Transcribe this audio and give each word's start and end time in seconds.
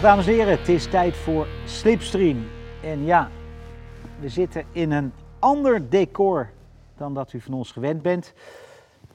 Dames 0.00 0.26
en 0.26 0.32
heren, 0.32 0.58
het 0.58 0.68
is 0.68 0.86
tijd 0.86 1.16
voor 1.16 1.46
Slipstream. 1.64 2.46
En 2.82 3.04
ja, 3.04 3.30
we 4.20 4.28
zitten 4.28 4.64
in 4.72 4.90
een 4.90 5.12
ander 5.38 5.90
decor 5.90 6.50
dan 6.96 7.14
dat 7.14 7.32
u 7.32 7.40
van 7.40 7.54
ons 7.54 7.72
gewend 7.72 8.02
bent. 8.02 8.32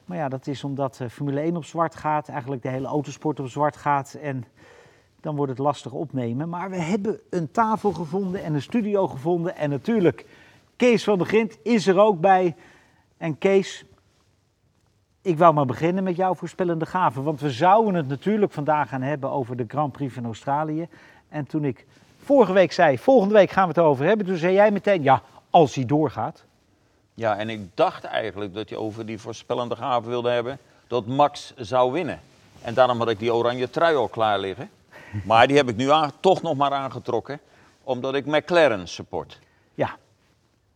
Maar 0.04 0.16
ja, 0.16 0.28
dat 0.28 0.46
is 0.46 0.64
omdat 0.64 1.00
eh, 1.00 1.08
Formule 1.08 1.40
1 1.40 1.56
op 1.56 1.64
zwart 1.64 1.94
gaat, 1.94 2.28
eigenlijk 2.28 2.62
de 2.62 2.68
hele 2.68 2.86
autosport 2.86 3.40
op 3.40 3.48
zwart 3.48 3.76
gaat. 3.76 4.14
En 4.14 4.44
dan 5.20 5.36
wordt 5.36 5.50
het 5.50 5.60
lastig 5.60 5.92
opnemen. 5.92 6.48
Maar 6.48 6.70
we 6.70 6.80
hebben 6.80 7.20
een 7.30 7.50
tafel 7.50 7.92
gevonden 7.92 8.42
en 8.42 8.54
een 8.54 8.62
studio 8.62 9.06
gevonden. 9.06 9.56
En 9.56 9.70
natuurlijk, 9.70 10.26
Kees 10.76 11.04
van 11.04 11.18
der 11.18 11.26
Grint 11.26 11.58
is 11.62 11.86
er 11.86 11.98
ook 11.98 12.20
bij. 12.20 12.54
En 13.16 13.38
Kees, 13.38 13.84
ik 15.22 15.38
wou 15.38 15.54
maar 15.54 15.66
beginnen 15.66 16.04
met 16.04 16.16
jouw 16.16 16.34
voorspellende 16.34 16.86
gaven. 16.86 17.22
Want 17.22 17.40
we 17.40 17.50
zouden 17.50 17.94
het 17.94 18.08
natuurlijk 18.08 18.52
vandaag 18.52 18.88
gaan 18.88 19.02
hebben 19.02 19.30
over 19.30 19.56
de 19.56 19.64
Grand 19.68 19.92
Prix 19.92 20.14
van 20.14 20.24
Australië. 20.24 20.88
En 21.28 21.46
toen 21.46 21.64
ik 21.64 21.86
vorige 22.22 22.52
week 22.52 22.72
zei, 22.72 22.98
volgende 22.98 23.34
week 23.34 23.50
gaan 23.50 23.68
we 23.68 23.74
het 23.74 23.84
over 23.84 24.04
hebben. 24.04 24.26
Toen 24.26 24.36
zei 24.36 24.54
jij 24.54 24.70
meteen, 24.70 25.02
ja, 25.02 25.22
als 25.50 25.74
hij 25.74 25.86
doorgaat. 25.86 26.44
Ja, 27.14 27.36
en 27.36 27.48
ik 27.48 27.60
dacht 27.74 28.04
eigenlijk 28.04 28.54
dat 28.54 28.68
je 28.68 28.78
over 28.78 29.06
die 29.06 29.18
voorspellende 29.18 29.76
gave 29.76 30.08
wilde 30.08 30.30
hebben 30.30 30.58
dat 30.86 31.06
Max 31.06 31.52
zou 31.56 31.92
winnen. 31.92 32.20
En 32.62 32.74
daarom 32.74 32.98
had 32.98 33.08
ik 33.08 33.18
die 33.18 33.34
oranje 33.34 33.70
trui 33.70 33.96
al 33.96 34.08
klaar 34.08 34.38
liggen. 34.38 34.70
Maar 35.24 35.46
die 35.46 35.56
heb 35.56 35.68
ik 35.68 35.76
nu 35.76 35.90
aan, 35.90 36.10
toch 36.20 36.42
nog 36.42 36.56
maar 36.56 36.72
aangetrokken, 36.72 37.40
omdat 37.82 38.14
ik 38.14 38.26
McLaren 38.26 38.88
support. 38.88 39.38
Ja, 39.74 39.96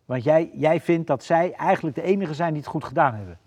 want 0.04 0.24
jij, 0.24 0.50
jij 0.54 0.80
vindt 0.80 1.06
dat 1.06 1.24
zij 1.24 1.52
eigenlijk 1.52 1.96
de 1.96 2.02
enige 2.02 2.34
zijn 2.34 2.52
die 2.52 2.62
het 2.62 2.70
goed 2.70 2.84
gedaan 2.84 3.14
hebben. 3.14 3.38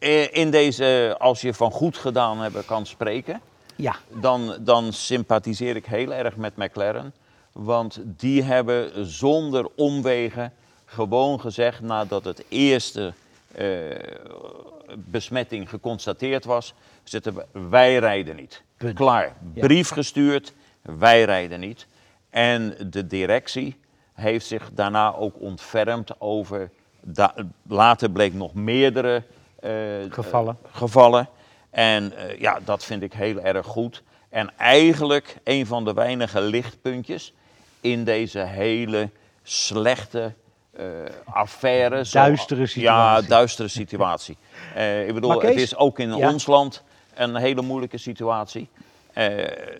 Eh, 0.00 0.34
In 0.36 0.50
deze, 0.50 1.16
als 1.18 1.40
je 1.40 1.54
van 1.54 1.70
goed 1.70 1.96
gedaan 1.96 2.38
hebben 2.38 2.64
kan 2.64 2.86
spreken, 2.86 3.40
Ja, 3.76 3.96
dan, 4.08 4.56
dan 4.60 4.92
sympathiseer 4.92 5.76
ik 5.76 5.86
heel 5.86 6.12
erg 6.12 6.36
met 6.36 6.56
McLaren. 6.56 7.12
Want 7.52 8.00
die 8.04 8.42
hebben 8.42 9.06
zonder 9.06 9.68
omwegen 9.76 10.52
gewoon 10.84 11.40
gezegd, 11.40 11.80
nadat 11.80 12.24
het 12.24 12.44
eerste 12.48 13.12
eh, 13.54 13.66
besmetting 14.96 15.68
geconstateerd 15.68 16.44
was, 16.44 16.74
zitten 17.04 17.34
we, 17.34 17.44
wij 17.68 17.98
rijden 17.98 18.36
niet. 18.36 18.62
Punt. 18.76 18.94
Klaar. 18.96 19.36
Ja. 19.54 19.60
Brief 19.66 19.88
gestuurd, 19.88 20.52
wij 20.82 21.24
rijden 21.24 21.60
niet. 21.60 21.86
En 22.30 22.76
de 22.90 23.06
directie 23.06 23.76
heeft 24.14 24.46
zich 24.46 24.70
daarna 24.72 25.14
ook 25.14 25.40
ontfermd 25.40 26.20
over, 26.20 26.70
da- 27.00 27.34
later 27.68 28.10
bleek 28.10 28.34
nog 28.34 28.54
meerdere 28.54 29.22
Gevallen. 30.10 30.56
eh, 30.62 30.70
gevallen. 30.76 31.28
En 31.70 32.16
eh, 32.16 32.40
ja, 32.40 32.58
dat 32.64 32.84
vind 32.84 33.02
ik 33.02 33.12
heel 33.12 33.40
erg 33.40 33.66
goed. 33.66 34.02
En 34.28 34.50
eigenlijk 34.56 35.36
een 35.44 35.66
van 35.66 35.84
de 35.84 35.92
weinige 35.92 36.40
lichtpuntjes 36.40 37.34
in 37.80 38.04
deze 38.04 38.38
hele 38.38 39.10
slechte 39.42 40.32
eh, 40.72 40.84
affaire. 41.24 42.04
zo- 42.04 42.18
Duistere 42.18 42.66
situatie. 42.66 43.22
Ja, 43.22 43.28
duistere 43.28 43.68
situatie. 43.68 44.36
Eh, 44.74 45.08
ik 45.08 45.14
bedoel, 45.14 45.36
Kees, 45.36 45.50
het 45.50 45.58
is 45.60 45.76
ook 45.76 45.98
in 45.98 46.16
ja. 46.16 46.28
ons 46.32 46.46
land 46.46 46.82
een 47.14 47.36
hele 47.36 47.62
moeilijke 47.62 47.98
situatie. 47.98 48.68
Eh, 49.12 49.28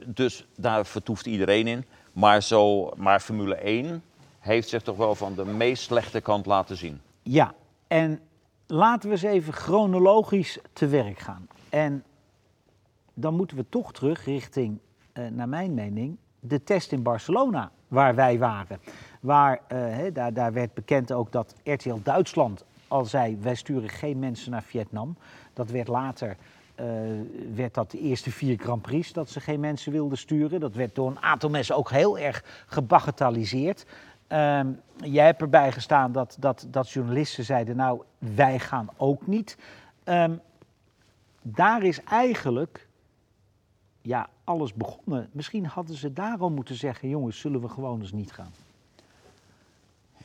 dus 0.06 0.44
daar 0.56 0.86
vertoeft 0.86 1.26
iedereen 1.26 1.66
in. 1.66 1.84
Maar, 2.12 2.42
zo, 2.42 2.90
maar 2.96 3.20
Formule 3.20 3.54
1 3.54 4.02
heeft 4.38 4.68
zich 4.68 4.82
toch 4.82 4.96
wel 4.96 5.14
van 5.14 5.34
de 5.34 5.44
meest 5.44 5.82
slechte 5.82 6.20
kant 6.20 6.46
laten 6.46 6.76
zien. 6.76 7.00
ja. 7.22 7.54
En 7.88 8.20
laten 8.70 9.08
we 9.08 9.14
eens 9.14 9.24
even 9.24 9.52
chronologisch 9.52 10.58
te 10.72 10.86
werk 10.86 11.18
gaan. 11.18 11.46
En 11.68 12.04
dan 13.14 13.34
moeten 13.34 13.56
we 13.56 13.64
toch 13.68 13.92
terug 13.92 14.24
richting, 14.24 14.78
eh, 15.12 15.26
naar 15.26 15.48
mijn 15.48 15.74
mening, 15.74 16.16
de 16.40 16.62
test 16.64 16.92
in 16.92 17.02
Barcelona, 17.02 17.70
waar 17.88 18.14
wij 18.14 18.38
waren. 18.38 18.78
Waar, 19.20 19.60
eh, 19.68 19.96
daar, 20.12 20.32
daar 20.32 20.52
werd 20.52 20.74
bekend 20.74 21.12
ook 21.12 21.32
dat 21.32 21.54
RTL 21.64 21.98
Duitsland 22.02 22.64
al 22.88 23.04
zei, 23.04 23.36
wij 23.40 23.54
sturen 23.54 23.88
geen 23.88 24.18
mensen 24.18 24.50
naar 24.50 24.62
Vietnam. 24.62 25.16
Dat 25.52 25.70
werd 25.70 25.88
later, 25.88 26.36
eh, 26.74 26.86
werd 27.54 27.74
dat 27.74 27.90
de 27.90 27.98
eerste 27.98 28.30
vier 28.30 28.58
Grand 28.58 28.82
Prix, 28.82 29.12
dat 29.12 29.30
ze 29.30 29.40
geen 29.40 29.60
mensen 29.60 29.92
wilden 29.92 30.18
sturen. 30.18 30.60
Dat 30.60 30.74
werd 30.74 30.94
door 30.94 31.10
een 31.10 31.22
aantal 31.22 31.50
mensen 31.50 31.76
ook 31.76 31.90
heel 31.90 32.18
erg 32.18 32.44
gebagatelliseerd. 32.66 33.86
Ehm, 34.30 34.68
jij 34.96 35.24
hebt 35.24 35.40
erbij 35.40 35.72
gestaan 35.72 36.12
dat, 36.12 36.36
dat, 36.38 36.66
dat 36.68 36.90
journalisten 36.90 37.44
zeiden, 37.44 37.76
nou, 37.76 38.02
wij 38.18 38.58
gaan 38.58 38.88
ook 38.96 39.26
niet. 39.26 39.56
Ehm, 40.04 40.34
daar 41.42 41.82
is 41.82 42.04
eigenlijk 42.04 42.88
ja, 44.02 44.28
alles 44.44 44.74
begonnen. 44.74 45.28
Misschien 45.32 45.66
hadden 45.66 45.96
ze 45.96 46.12
daarom 46.12 46.54
moeten 46.54 46.74
zeggen, 46.74 47.08
jongens, 47.08 47.40
zullen 47.40 47.60
we 47.60 47.68
gewoon 47.68 48.00
eens 48.00 48.12
niet 48.12 48.32
gaan. 48.32 48.52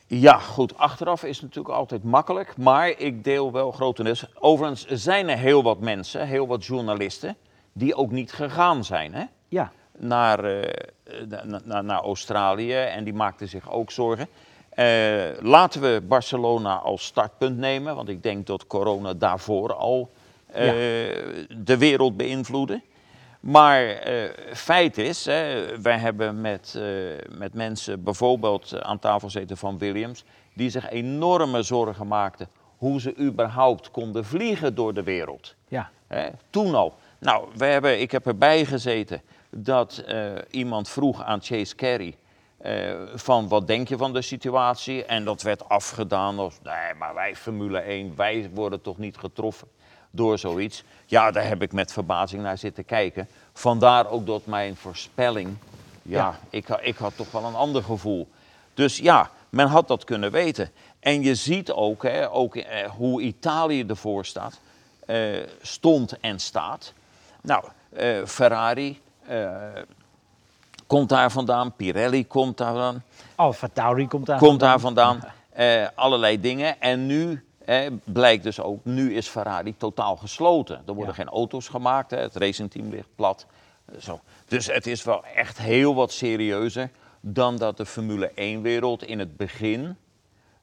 Ja, 0.06 0.38
goed. 0.38 0.78
Achteraf 0.78 1.24
is 1.24 1.40
natuurlijk 1.40 1.74
altijd 1.74 2.04
makkelijk, 2.04 2.56
maar 2.56 2.88
ik 2.88 3.24
deel 3.24 3.52
wel 3.52 3.72
grotendeels. 3.72 4.26
Overigens 4.38 4.86
zijn 4.86 5.28
er 5.28 5.38
heel 5.38 5.62
wat 5.62 5.80
mensen, 5.80 6.26
heel 6.26 6.46
wat 6.46 6.64
journalisten, 6.64 7.36
die 7.72 7.94
ook 7.94 8.10
niet 8.10 8.32
gegaan 8.32 8.84
zijn 8.84 9.14
hè? 9.14 9.24
Ja, 9.48 9.72
Naar, 9.98 10.44
eh, 10.44 10.72
na- 11.44 11.60
na- 11.64 11.82
naar 11.82 12.00
Australië 12.00 12.74
en 12.74 13.04
die 13.04 13.14
maakten 13.14 13.48
zich 13.48 13.70
ook 13.70 13.90
zorgen. 13.90 14.28
Eh, 14.68 15.22
laten 15.40 15.80
we 15.80 16.02
Barcelona 16.08 16.74
als 16.74 17.04
startpunt 17.04 17.56
nemen, 17.58 17.94
want 17.96 18.08
ik 18.08 18.22
denk 18.22 18.46
dat 18.46 18.66
corona 18.66 19.14
daarvoor 19.14 19.74
al 19.74 20.10
eh, 20.52 20.62
de 21.58 21.76
wereld 21.78 22.16
beïnvloedde. 22.16 22.80
Maar 23.40 23.86
eh, 23.86 24.30
feit 24.54 24.98
is, 24.98 25.24
hè, 25.24 25.64
wij 25.82 25.98
hebben 25.98 26.40
met, 26.40 26.78
met 27.38 27.54
mensen 27.54 28.02
bijvoorbeeld 28.02 28.82
aan 28.82 28.98
tafel 28.98 29.30
zitten 29.30 29.56
van 29.56 29.78
Williams, 29.78 30.24
die 30.54 30.70
zich 30.70 30.90
enorme 30.90 31.62
zorgen 31.62 32.06
maakten 32.06 32.48
hoe 32.76 33.00
ze 33.00 33.16
überhaupt 33.18 33.90
konden 33.90 34.24
vliegen 34.24 34.74
door 34.74 34.94
de 34.94 35.02
wereld. 35.02 35.54
ja, 35.68 35.90
Hè, 36.06 36.28
toen 36.50 36.74
al. 36.74 36.94
Nou, 37.18 37.48
we 37.56 37.64
hebben, 37.64 38.00
ik 38.00 38.10
heb 38.10 38.26
erbij 38.26 38.64
gezeten 38.64 39.22
dat 39.50 39.98
eh, 39.98 40.32
iemand 40.50 40.88
vroeg 40.88 41.22
aan 41.22 41.42
Chase 41.42 41.74
Carey 41.74 42.16
eh, 42.58 42.94
van 43.14 43.48
wat 43.48 43.66
denk 43.66 43.88
je 43.88 43.96
van 43.96 44.12
de 44.12 44.22
situatie? 44.22 45.04
En 45.04 45.24
dat 45.24 45.42
werd 45.42 45.68
afgedaan 45.68 46.38
als, 46.38 46.54
nee, 46.62 46.94
maar 46.98 47.14
wij 47.14 47.36
Formule 47.36 47.78
1, 47.78 48.16
wij 48.16 48.50
worden 48.54 48.80
toch 48.80 48.98
niet 48.98 49.16
getroffen 49.16 49.68
door 50.10 50.38
zoiets. 50.38 50.84
Ja, 51.06 51.30
daar 51.30 51.46
heb 51.46 51.62
ik 51.62 51.72
met 51.72 51.92
verbazing 51.92 52.42
naar 52.42 52.58
zitten 52.58 52.84
kijken. 52.84 53.28
Vandaar 53.52 54.10
ook 54.10 54.26
dat 54.26 54.46
mijn 54.46 54.76
voorspelling, 54.76 55.56
ja, 56.02 56.18
Ja. 56.18 56.38
Ik, 56.50 56.68
ik 56.68 56.96
had 56.96 57.16
toch 57.16 57.30
wel 57.30 57.44
een 57.44 57.54
ander 57.54 57.82
gevoel. 57.82 58.28
Dus 58.74 58.98
ja, 58.98 59.30
men 59.48 59.66
had 59.66 59.88
dat 59.88 60.04
kunnen 60.04 60.30
weten. 60.30 60.70
En 61.00 61.22
je 61.22 61.34
ziet 61.34 61.70
ook, 61.70 62.02
hè, 62.02 62.30
ook 62.30 62.56
eh, 62.56 62.90
hoe 62.90 63.22
Italië 63.22 63.84
ervoor 63.86 64.24
staat, 64.24 64.60
eh, 65.06 65.18
stond 65.62 66.20
en 66.20 66.38
staat. 66.38 66.92
Nou, 67.42 67.64
eh, 67.92 68.24
Ferrari 68.24 69.00
komt 70.86 71.08
daar 71.08 71.30
vandaan, 71.30 71.72
Pirelli 71.76 72.26
komt 72.26 72.56
daar 72.58 72.72
vandaan, 72.72 73.02
Alfa 73.34 73.68
Tauri 73.72 74.08
komt 74.08 74.26
daar 74.26 74.38
komt 74.38 74.60
daar 74.60 74.80
vandaan. 74.80 75.20
eh, 75.50 75.86
allerlei 75.94 76.40
dingen. 76.40 76.80
En 76.80 77.06
nu 77.06 77.44
eh, 77.64 77.86
blijkt 78.04 78.42
dus 78.42 78.60
ook, 78.60 78.84
nu 78.84 79.14
is 79.14 79.28
Ferrari 79.28 79.76
totaal 79.76 80.16
gesloten. 80.16 80.76
Er 80.76 80.94
worden 80.94 81.06
Ja. 81.06 81.12
geen 81.22 81.28
auto's 81.28 81.68
gemaakt, 81.68 82.10
hè, 82.10 82.16
het 82.18 82.36
racingteam 82.36 82.90
ligt 82.90 83.08
plat. 83.14 83.46
eh, 83.84 84.00
Zo. 84.00 84.20
Dus 84.48 84.66
het 84.66 84.86
is 84.86 85.02
wel 85.04 85.24
echt 85.24 85.58
heel 85.58 85.94
wat 85.94 86.12
serieuzer 86.12 86.90
dan 87.20 87.56
dat 87.56 87.76
de 87.76 87.86
Formule 87.86 88.30
1-wereld 88.34 89.02
in 89.04 89.18
het 89.18 89.36
begin 89.36 89.96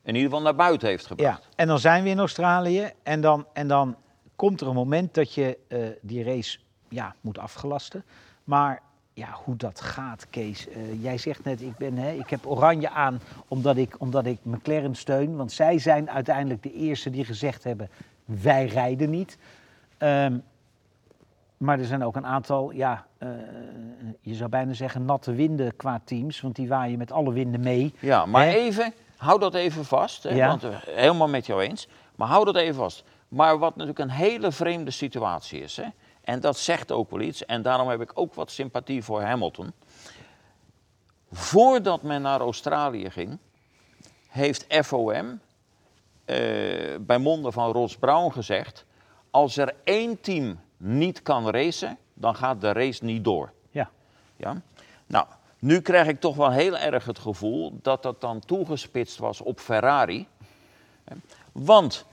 in 0.03 0.15
ieder 0.15 0.29
geval 0.29 0.41
naar 0.43 0.55
buiten 0.55 0.87
heeft 0.87 1.01
Ja, 1.03 1.07
gebracht. 1.07 1.47
en 1.55 1.67
dan 1.67 1.79
zijn 1.79 2.03
we 2.03 2.09
in 2.09 2.19
Australië 2.19 2.91
en 3.03 3.21
dan, 3.21 3.45
en 3.53 3.67
dan 3.67 3.95
komt 4.35 4.61
er 4.61 4.67
een 4.67 4.73
moment 4.75 5.13
dat 5.13 5.33
je 5.33 5.57
eh, 5.67 5.79
die 6.01 6.23
race 6.23 6.57
ja, 6.89 7.15
moet 7.21 7.37
afgelasten. 7.39 8.03
Maar 8.43 8.81
ja, 9.13 9.27
hoe 9.43 9.55
dat 9.55 9.81
gaat, 9.81 10.27
Kees. 10.29 10.67
eh, 10.69 11.03
jij 11.03 11.17
zegt 11.17 11.43
net, 11.43 11.61
ik, 11.61 11.77
ben, 11.77 11.97
hè, 11.97 12.11
ik 12.11 12.29
heb 12.29 12.45
oranje 12.47 12.89
aan 12.89 13.19
omdat 13.47 13.77
ik, 13.77 13.95
omdat 13.99 14.25
ik 14.25 14.37
McLaren 14.43 14.95
steun. 14.95 15.35
Want 15.35 15.51
zij 15.51 15.79
zijn 15.79 16.09
uiteindelijk 16.09 16.63
de 16.63 16.73
eerste 16.73 17.09
die 17.09 17.25
gezegd 17.25 17.63
hebben, 17.63 17.89
wij 18.25 18.65
rijden 18.65 19.09
niet. 19.09 19.37
Ehm, 19.97 20.37
maar 21.57 21.79
er 21.79 21.85
zijn 21.85 22.03
ook 22.03 22.15
een 22.15 22.25
aantal, 22.25 22.71
ja, 22.71 23.05
eh, 23.17 23.29
je 24.21 24.33
zou 24.35 24.49
bijna 24.49 24.73
zeggen 24.73 25.05
natte 25.05 25.33
winden 25.33 25.75
qua 25.75 26.01
teams. 26.03 26.41
Want 26.41 26.55
die 26.55 26.67
waaien 26.67 26.97
met 26.97 27.11
alle 27.11 27.33
winden 27.33 27.61
mee. 27.61 27.93
Ja, 27.99 28.25
maar 28.25 28.45
Hè? 28.45 28.51
even, 28.53 28.93
hou 29.17 29.39
dat 29.39 29.53
even 29.53 29.85
vast. 29.85 30.23
Hè, 30.23 30.29
Ja. 30.35 30.47
Want 30.47 30.63
eh, 30.63 30.69
helemaal 30.81 31.27
met 31.27 31.45
jou 31.45 31.61
eens. 31.61 31.87
Maar 32.15 32.27
hou 32.27 32.45
dat 32.45 32.55
even 32.55 32.75
vast. 32.75 33.03
Maar 33.27 33.57
wat 33.59 33.71
natuurlijk 33.75 33.99
een 33.99 34.09
hele 34.09 34.51
vreemde 34.51 34.91
situatie 34.91 35.61
is. 35.61 35.77
Hè, 35.77 35.85
en 36.23 36.39
dat 36.39 36.57
zegt 36.57 36.91
ook 36.91 37.09
wel 37.09 37.19
iets. 37.19 37.45
En 37.45 37.61
daarom 37.61 37.87
heb 37.87 38.01
ik 38.01 38.11
ook 38.13 38.33
wat 38.33 38.51
sympathie 38.51 39.03
voor 39.03 39.21
Hamilton. 39.21 39.73
Voordat 41.31 42.01
men 42.01 42.21
naar 42.21 42.39
Australië 42.39 43.09
ging, 43.09 43.37
heeft 44.27 44.65
FOM 44.85 45.39
eh, 46.25 46.95
bij 46.99 47.17
monden 47.17 47.53
van 47.53 47.71
Ross 47.71 47.97
Brown 47.97 48.31
gezegd: 48.31 48.85
als 49.31 49.57
er 49.57 49.75
één 49.83 50.21
team 50.21 50.59
niet 50.77 51.21
kan 51.21 51.49
racen, 51.49 51.97
dan 52.13 52.35
gaat 52.35 52.61
de 52.61 52.71
race 52.71 53.03
niet 53.03 53.23
door. 53.23 53.51
Ja, 53.71 53.89
Ja? 54.35 54.61
Nou, 55.05 55.25
nu 55.59 55.81
krijg 55.81 56.07
ik 56.07 56.19
toch 56.19 56.35
wel 56.35 56.51
heel 56.51 56.77
erg 56.77 57.05
het 57.05 57.19
gevoel 57.19 57.79
dat 57.81 58.03
dat 58.03 58.21
dan 58.21 58.39
toegespitst 58.39 59.17
was 59.17 59.41
op 59.41 59.59
Ferrari. 59.59 60.27
Want 61.51 62.05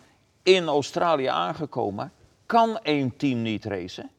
in 0.42 0.66
Australië 0.66 1.26
aangekomen 1.26 2.12
kan 2.50 2.79
één 2.82 3.17
team 3.17 3.43
niet 3.43 3.64
racen. 3.64 4.11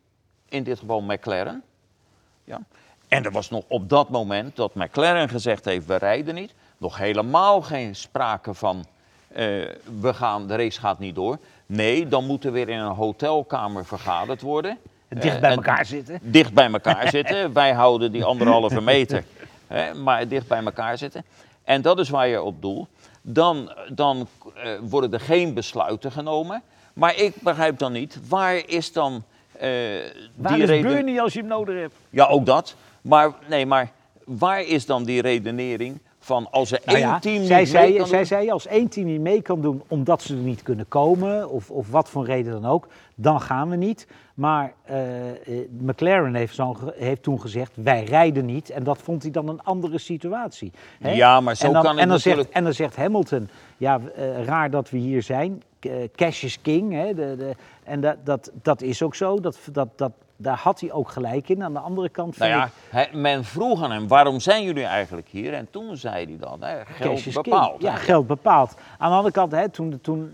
In 0.50 0.64
dit 0.64 0.80
geval 0.80 1.02
McLaren. 1.02 1.64
Ja. 2.44 2.62
En 3.08 3.24
er 3.26 3.32
was 3.32 3.50
nog 3.50 3.64
op 3.68 3.90
dat 3.90 4.10
moment 4.10 4.56
dat 4.56 4.76
McLaren 4.76 5.30
gezegd 5.30 5.66
heeft, 5.66 5.86
we 5.86 5.96
rijden 5.96 6.36
niet. 6.36 6.54
Nog 6.78 6.98
helemaal 6.98 7.62
geen 7.62 7.96
sprake 7.96 8.54
van, 8.54 8.86
eh, 9.28 9.46
we 10.02 10.14
gaan, 10.14 10.48
de 10.48 10.56
race 10.56 10.80
gaat 10.80 11.00
niet 11.00 11.16
door. 11.16 11.38
Nee, 11.66 12.08
dan 12.08 12.26
moet 12.26 12.46
er 12.46 12.52
weer 12.52 12.70
in 12.70 12.80
een 12.80 12.96
hotelkamer 12.96 13.86
vergaderd 13.86 14.42
worden. 14.42 14.78
Dicht 15.08 15.36
Eh, 15.36 15.42
bij 15.42 15.52
elkaar 15.56 15.86
zitten. 15.86 16.20
dicht 16.22 16.54
bij 16.54 16.72
elkaar 16.72 17.10
zitten. 17.18 17.54
Wij 17.54 17.74
houden 17.74 18.12
die 18.12 18.24
anderhalve 18.24 18.82
meter, 18.82 19.24
hè, 19.68 19.94
maar 19.94 20.28
dicht 20.28 20.48
bij 20.48 20.64
elkaar 20.64 20.98
zitten. 20.98 21.26
En 21.64 21.82
dat 21.82 22.00
is 22.00 22.10
waar 22.10 22.28
je 22.28 22.42
op 22.42 22.62
doelt. 22.62 22.90
Dan, 23.22 23.74
dan 23.94 24.28
eh, 24.56 24.72
worden 24.82 25.14
er 25.14 25.20
geen 25.20 25.54
besluiten 25.54 26.12
genomen. 26.12 26.64
Maar 26.94 27.16
ik 27.18 27.34
begrijp 27.42 27.78
dan 27.78 27.92
niet, 27.92 28.20
waar 28.30 28.62
is 28.70 28.94
dan 28.94 29.24
eh 29.60 29.70
Waar 30.36 30.54
die 30.54 30.62
is 30.64 30.70
reden... 30.70 30.92
Bernie 30.92 31.22
als 31.22 31.34
je 31.34 31.40
hem 31.40 31.48
nodig 31.48 31.80
hebt? 31.80 31.96
Ja, 32.10 32.26
ook 32.28 32.46
dat. 32.46 32.76
Maar, 33.02 33.32
nee, 33.50 33.66
maar 33.66 33.92
waar 34.26 34.62
is 34.62 34.86
dan 34.86 35.04
die 35.04 35.22
redenering 35.22 36.00
van 36.20 36.48
als 36.52 36.72
er 36.72 36.80
Nou 36.86 36.98
één 36.98 37.08
ja, 37.08 37.20
team 37.20 37.44
zij, 37.44 37.64
niet 37.64 37.74
mee 37.74 37.98
kan 37.98 38.08
zij 38.08 38.18
doen- 38.18 38.26
zei 38.28 38.50
als 38.52 38.68
één 38.68 38.88
team 38.90 39.06
niet 39.06 39.22
mee 39.22 39.42
kan 39.42 39.62
doen 39.62 39.84
omdat 39.88 40.22
ze 40.22 40.34
er 40.34 40.40
niet 40.40 40.64
kunnen 40.64 40.88
komen, 40.88 41.50
of, 41.50 41.70
of 41.72 41.90
wat 41.92 42.10
voor 42.10 42.26
reden 42.26 42.52
dan 42.62 42.66
ook, 42.66 42.88
dan 43.16 43.42
gaan 43.42 43.70
we 43.70 43.76
niet. 43.76 44.08
Maar 44.34 44.74
eh, 44.84 45.30
eh, 45.30 45.36
McLaren 45.80 46.36
heeft, 46.36 46.56
zo, 46.56 46.78
heeft 46.96 47.24
toen 47.24 47.42
gezegd, 47.42 47.72
wij 47.76 48.04
rijden 48.04 48.46
niet. 48.46 48.70
En 48.70 48.84
dat 48.84 48.98
vond 48.98 49.22
hij 49.22 49.32
dan 49.32 49.48
een 49.48 49.64
andere 49.64 49.98
situatie. 49.98 50.72
hè? 51.02 51.12
Ja, 51.12 51.40
maar 51.42 51.56
zo 51.56 51.66
en 51.68 51.74
dan, 51.74 51.82
kan 51.82 51.92
het 51.92 52.02
en 52.02 52.08
dan 52.08 52.16
natuurlijk- 52.18 52.46
Zegt, 52.48 52.58
en 52.58 52.64
dan 52.64 52.74
zegt 52.74 52.96
Hamilton, 52.96 53.50
ja, 53.82 54.00
eh, 54.16 54.44
raar 54.44 54.70
dat 54.70 54.90
we 54.90 54.98
hier 54.98 55.24
zijn. 55.24 55.64
Eh, 55.80 55.92
cash 56.16 56.44
is 56.44 56.62
king. 56.62 56.94
Hè? 56.94 57.14
De, 57.14 57.36
de, 57.38 57.56
en 57.84 58.02
dat, 58.02 58.16
dat, 58.24 58.52
dat 58.62 58.82
is 58.82 59.02
ook 59.02 59.16
zo. 59.16 59.40
Dat, 59.40 59.60
dat, 59.72 59.88
dat, 59.96 60.12
daar 60.38 60.58
had 60.58 60.80
hij 60.80 60.92
ook 60.92 61.10
gelijk 61.10 61.50
in. 61.50 61.64
Aan 61.64 61.74
de 61.74 61.80
andere 61.80 62.10
kant 62.10 62.36
vind 62.36 62.50
Nou 62.50 62.62
ja, 62.62 62.66
ik, 62.68 62.72
hij- 62.90 63.10
men 63.14 63.44
vroeg 63.44 63.84
aan 63.84 63.92
hem, 63.92 64.08
waarom 64.08 64.40
zijn 64.40 64.64
jullie 64.64 64.84
eigenlijk 64.84 65.28
hier? 65.28 65.54
En 65.54 65.68
toen 65.70 65.98
zei 65.98 66.26
hij 66.26 66.38
dan, 66.38 66.64
hè, 66.64 66.84
Cash 66.84 66.98
geld 66.98 67.18
is 67.18 67.24
king. 67.24 67.44
bepaalt. 67.44 67.82
Ja, 67.82 67.96
geld 67.96 68.28
bepaalt. 68.28 68.76
Aan 68.98 69.10
de 69.10 69.16
andere 69.16 69.34
kant, 69.34 69.52
hè, 69.52 69.70
toen, 69.70 70.00
toen 70.02 70.32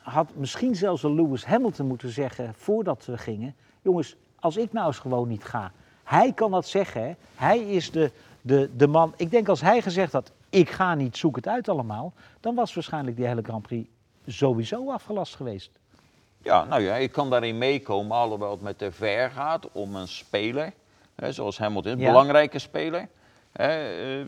had 0.00 0.28
misschien 0.34 0.74
zelfs 0.74 1.02
een 1.02 1.14
Lewis 1.14 1.44
Hamilton 1.44 1.86
moeten 1.86 2.08
zeggen, 2.10 2.52
voordat 2.56 3.04
we 3.06 3.18
gingen, 3.18 3.54
jongens, 3.82 4.16
als 4.40 4.56
ik 4.56 4.72
nou 4.72 4.86
eens 4.86 4.98
gewoon 4.98 5.28
niet 5.28 5.44
ga. 5.44 5.72
Hij 6.04 6.32
kan 6.32 6.50
dat 6.50 6.66
zeggen, 6.66 7.02
hè. 7.02 7.12
Hij 7.34 7.58
is 7.58 7.90
de, 7.90 8.10
de, 8.40 8.70
de 8.76 8.86
man. 8.86 9.12
Ik 9.16 9.30
denk 9.30 9.48
als 9.48 9.60
hij 9.60 9.82
gezegd 9.82 10.12
had, 10.12 10.32
ik 10.56 10.70
ga 10.70 10.94
niet, 10.94 11.16
zoek 11.16 11.36
het 11.36 11.48
uit 11.48 11.68
allemaal, 11.68 12.12
dan 12.40 12.54
was 12.54 12.74
waarschijnlijk 12.74 13.16
die 13.16 13.26
hele 13.26 13.42
Grand 13.42 13.62
Prix 13.62 13.88
sowieso 14.26 14.90
afgelast 14.90 15.34
geweest. 15.34 15.70
Ja, 16.42 16.64
nou 16.64 16.82
ja, 16.82 16.94
ik 16.94 17.12
kan 17.12 17.30
daarin 17.30 17.58
meekomen, 17.58 18.16
alhoewel 18.16 18.50
het 18.50 18.60
met 18.60 18.78
de 18.78 18.92
ver 18.92 19.30
gaat 19.30 19.72
om 19.72 19.96
een 19.96 20.08
speler, 20.08 20.72
hè, 21.14 21.32
zoals 21.32 21.58
Hamilton, 21.58 21.92
een 21.92 21.98
Ja. 21.98 22.06
belangrijke 22.06 22.58
speler, 22.58 23.08
hè, 23.52 23.68
eh, 24.18 24.26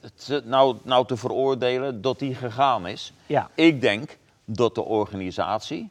het- 0.00 0.42
nou, 0.44 0.76
nou 0.82 1.06
te 1.06 1.16
veroordelen 1.16 2.00
dat 2.02 2.18
die 2.18 2.34
gegaan 2.34 2.86
is. 2.86 3.12
Ja. 3.26 3.50
Ik 3.54 3.80
denk 3.80 4.16
dat 4.44 4.74
de 4.74 4.82
organisatie, 4.84 5.90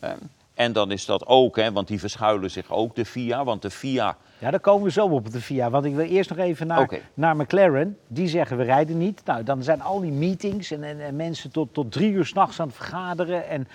hè, 0.00 0.12
en 0.60 0.72
dan 0.72 0.90
is 0.90 1.04
dat 1.04 1.26
ook, 1.26 1.56
hè, 1.56 1.72
want 1.72 1.88
die 1.88 2.00
verschuilen 2.00 2.50
zich 2.50 2.70
ook, 2.70 2.94
de 2.94 3.04
FIA, 3.04 3.44
want 3.44 3.62
de 3.62 3.70
FIA, 3.70 4.16
Ja, 4.38 4.50
daar 4.50 4.60
komen 4.60 4.84
we 4.84 4.90
zo 4.90 5.06
op 5.06 5.32
de 5.32 5.40
VIA. 5.40 5.70
Want 5.70 5.84
ik 5.84 5.94
wil 5.94 6.06
eerst 6.06 6.30
nog 6.30 6.38
even 6.38 6.66
naar, 6.66 7.00
naar 7.14 7.36
McLaren. 7.36 7.98
Die 8.08 8.28
zeggen 8.28 8.56
we 8.56 8.62
rijden 8.62 8.98
niet. 8.98 9.22
Nou, 9.24 9.42
dan 9.42 9.62
zijn 9.62 9.82
al 9.82 10.00
die 10.00 10.12
meetings 10.12 10.70
en, 10.70 10.82
en, 10.82 11.00
en 11.00 11.16
mensen 11.16 11.50
tot, 11.50 11.74
tot 11.74 11.92
drie 11.92 12.12
uur 12.12 12.26
s'nachts 12.26 12.60
aan 12.60 12.66
het 12.66 12.76
vergaderen. 12.76 13.48
En, 13.48 13.68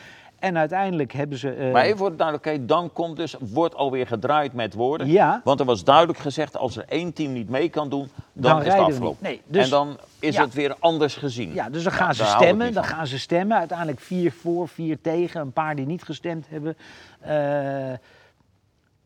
en 0.46 0.58
uiteindelijk 0.58 1.14
hebben 1.14 1.38
ze. 1.38 1.50
eh, 1.52 1.72
maar 1.72 1.84
even 1.84 1.98
voor 1.98 2.10
de 2.10 2.16
duidelijkheid, 2.16 2.68
dan 2.68 2.94
komt 2.94 3.18
dus, 3.18 3.36
wordt 3.40 3.76
alweer 3.76 4.08
gedraaid 4.08 4.54
met 4.54 4.74
woorden. 4.74 5.08
Ja. 5.08 5.42
Want 5.44 5.60
er 5.60 5.66
was 5.66 5.84
duidelijk 5.84 6.18
gezegd, 6.20 6.58
als 6.58 6.78
er 6.78 6.86
één 6.88 7.14
team 7.14 7.34
niet 7.34 7.50
mee 7.50 7.70
kan 7.70 7.90
doen, 7.90 8.10
dan, 8.34 8.52
Dan 8.52 8.66
is 8.66 8.74
het 8.74 8.82
afgelopen. 8.82 9.18
Nee, 9.24 9.42
dus- 9.48 9.64
en 9.64 9.70
dan 9.70 9.98
is 10.20 10.36
Ja. 10.36 10.42
het 10.44 10.54
weer 10.54 10.76
anders 10.80 11.16
gezien. 11.16 11.54
Ja, 11.54 11.70
dus 11.70 11.84
dan 11.84 11.92
gaan 11.92 12.16
ze 12.16 12.26
stemmen. 12.26 12.74
Dan 12.74 12.84
gaan 12.84 13.08
ze 13.08 13.20
stemmen. 13.20 13.58
Uiteindelijk 13.58 14.00
vier 14.00 14.32
voor, 14.32 14.68
vier 14.68 15.02
tegen. 15.02 15.42
Een 15.42 15.52
paar 15.52 15.76
die 15.76 15.86
niet 15.86 16.04
gestemd 16.04 16.46
hebben. 16.50 16.78
Eh, 17.20 17.90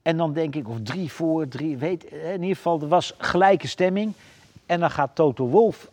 en 0.02 0.18
dan 0.18 0.34
denk 0.34 0.56
ik, 0.56 0.70
of 0.70 0.78
drie 0.84 1.12
voor, 1.12 1.48
drie. 1.48 1.78
Weet, 1.78 2.08
eh, 2.08 2.34
in 2.34 2.42
ieder 2.42 2.56
geval, 2.56 2.82
er 2.82 2.88
was 2.88 3.14
gelijke 3.18 3.68
stemming. 3.68 4.14
En 4.66 4.80
dan 4.80 4.92
gaat 4.92 5.10
Toto 5.14 5.48
Wolf 5.48 5.90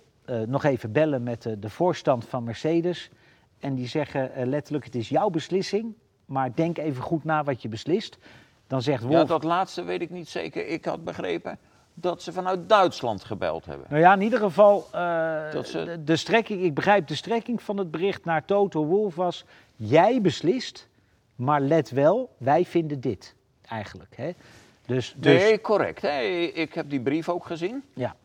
nog 0.46 0.64
even 0.64 0.92
bellen 0.92 1.22
met 1.22 1.42
de, 1.42 1.58
de 1.58 1.70
voorstand 1.70 2.24
van 2.28 2.44
Mercedes. 2.44 3.10
En 3.60 3.74
die 3.74 3.86
zeggen 3.88 4.32
eh, 4.34 4.46
letterlijk: 4.46 4.84
het 4.84 4.94
is 4.94 5.08
jouw 5.08 5.28
beslissing. 5.30 5.94
Maar 6.26 6.54
denk 6.54 6.78
even 6.78 7.02
goed 7.02 7.24
na 7.24 7.44
wat 7.44 7.62
je 7.62 7.68
beslist. 7.68 8.18
Dan 8.66 8.82
zegt 8.82 9.02
Wolf. 9.02 9.12
Ja, 9.14 9.24
dat 9.24 9.44
laatste 9.44 9.82
weet 9.82 10.00
ik 10.00 10.10
niet 10.10 10.28
zeker. 10.28 10.66
Ik 10.66 10.84
had 10.84 11.04
begrepen 11.04 11.58
dat 11.94 12.22
ze 12.22 12.32
vanuit 12.32 12.68
Duitsland 12.68 13.24
gebeld 13.24 13.64
hebben. 13.64 13.86
Nou 13.90 14.00
ja, 14.00 14.12
in 14.14 14.20
ieder 14.20 14.38
geval, 14.38 14.86
eh, 14.92 15.52
Dat 15.52 15.68
ze- 15.68 15.84
de, 15.84 16.04
de 16.04 16.16
strekking, 16.16 16.62
ik 16.62 16.74
begrijp 16.74 17.06
de 17.06 17.14
strekking 17.14 17.62
van 17.62 17.76
het 17.78 17.90
bericht 17.90 18.24
naar 18.24 18.44
Toto 18.44 18.84
Wolf 18.84 19.14
was, 19.14 19.44
jij 19.76 20.20
beslist, 20.20 20.88
maar 21.34 21.60
let 21.60 21.90
wel, 21.90 22.34
wij 22.38 22.64
vinden 22.64 23.00
dit 23.00 23.34
eigenlijk. 23.68 24.16
Hè? 24.16 24.30
Dus, 24.86 25.14
dus 25.16 25.42
Nee, 25.42 25.60
correct. 25.60 26.02
hè. 26.02 26.20
Ik 26.54 26.74
heb 26.74 26.90
die 26.90 27.00
brief 27.00 27.28
ook 27.28 27.46
gezien. 27.46 27.84
ja. 27.94 28.16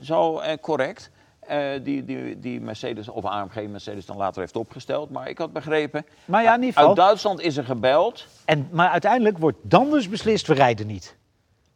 Zo, 0.00 0.38
eh, 0.38 0.56
correct. 0.60 1.10
Eh, 1.46 1.58
die, 1.82 2.04
die, 2.04 2.40
die 2.40 2.60
Mercedes, 2.60 3.08
of 3.08 3.24
AMG 3.24 3.68
Mercedes 3.68 4.06
dan 4.06 4.16
later 4.16 4.40
heeft 4.40 4.56
opgesteld. 4.56 5.10
Maar 5.10 5.28
ik 5.28 5.38
had 5.38 5.52
begrepen, 5.52 6.06
Maar 6.24 6.42
ja, 6.42 6.58
ieder 6.60 6.76
uit 6.86 6.96
Duitsland 6.96 7.40
is 7.40 7.56
er 7.56 7.64
gebeld. 7.64 8.26
en, 8.44 8.68
maar 8.70 8.88
uiteindelijk 8.88 9.38
wordt 9.38 9.58
dan 9.62 9.90
dus 9.90 10.08
beslist, 10.08 10.46
we 10.46 10.54
rijden 10.54 10.86
niet. 10.86 11.16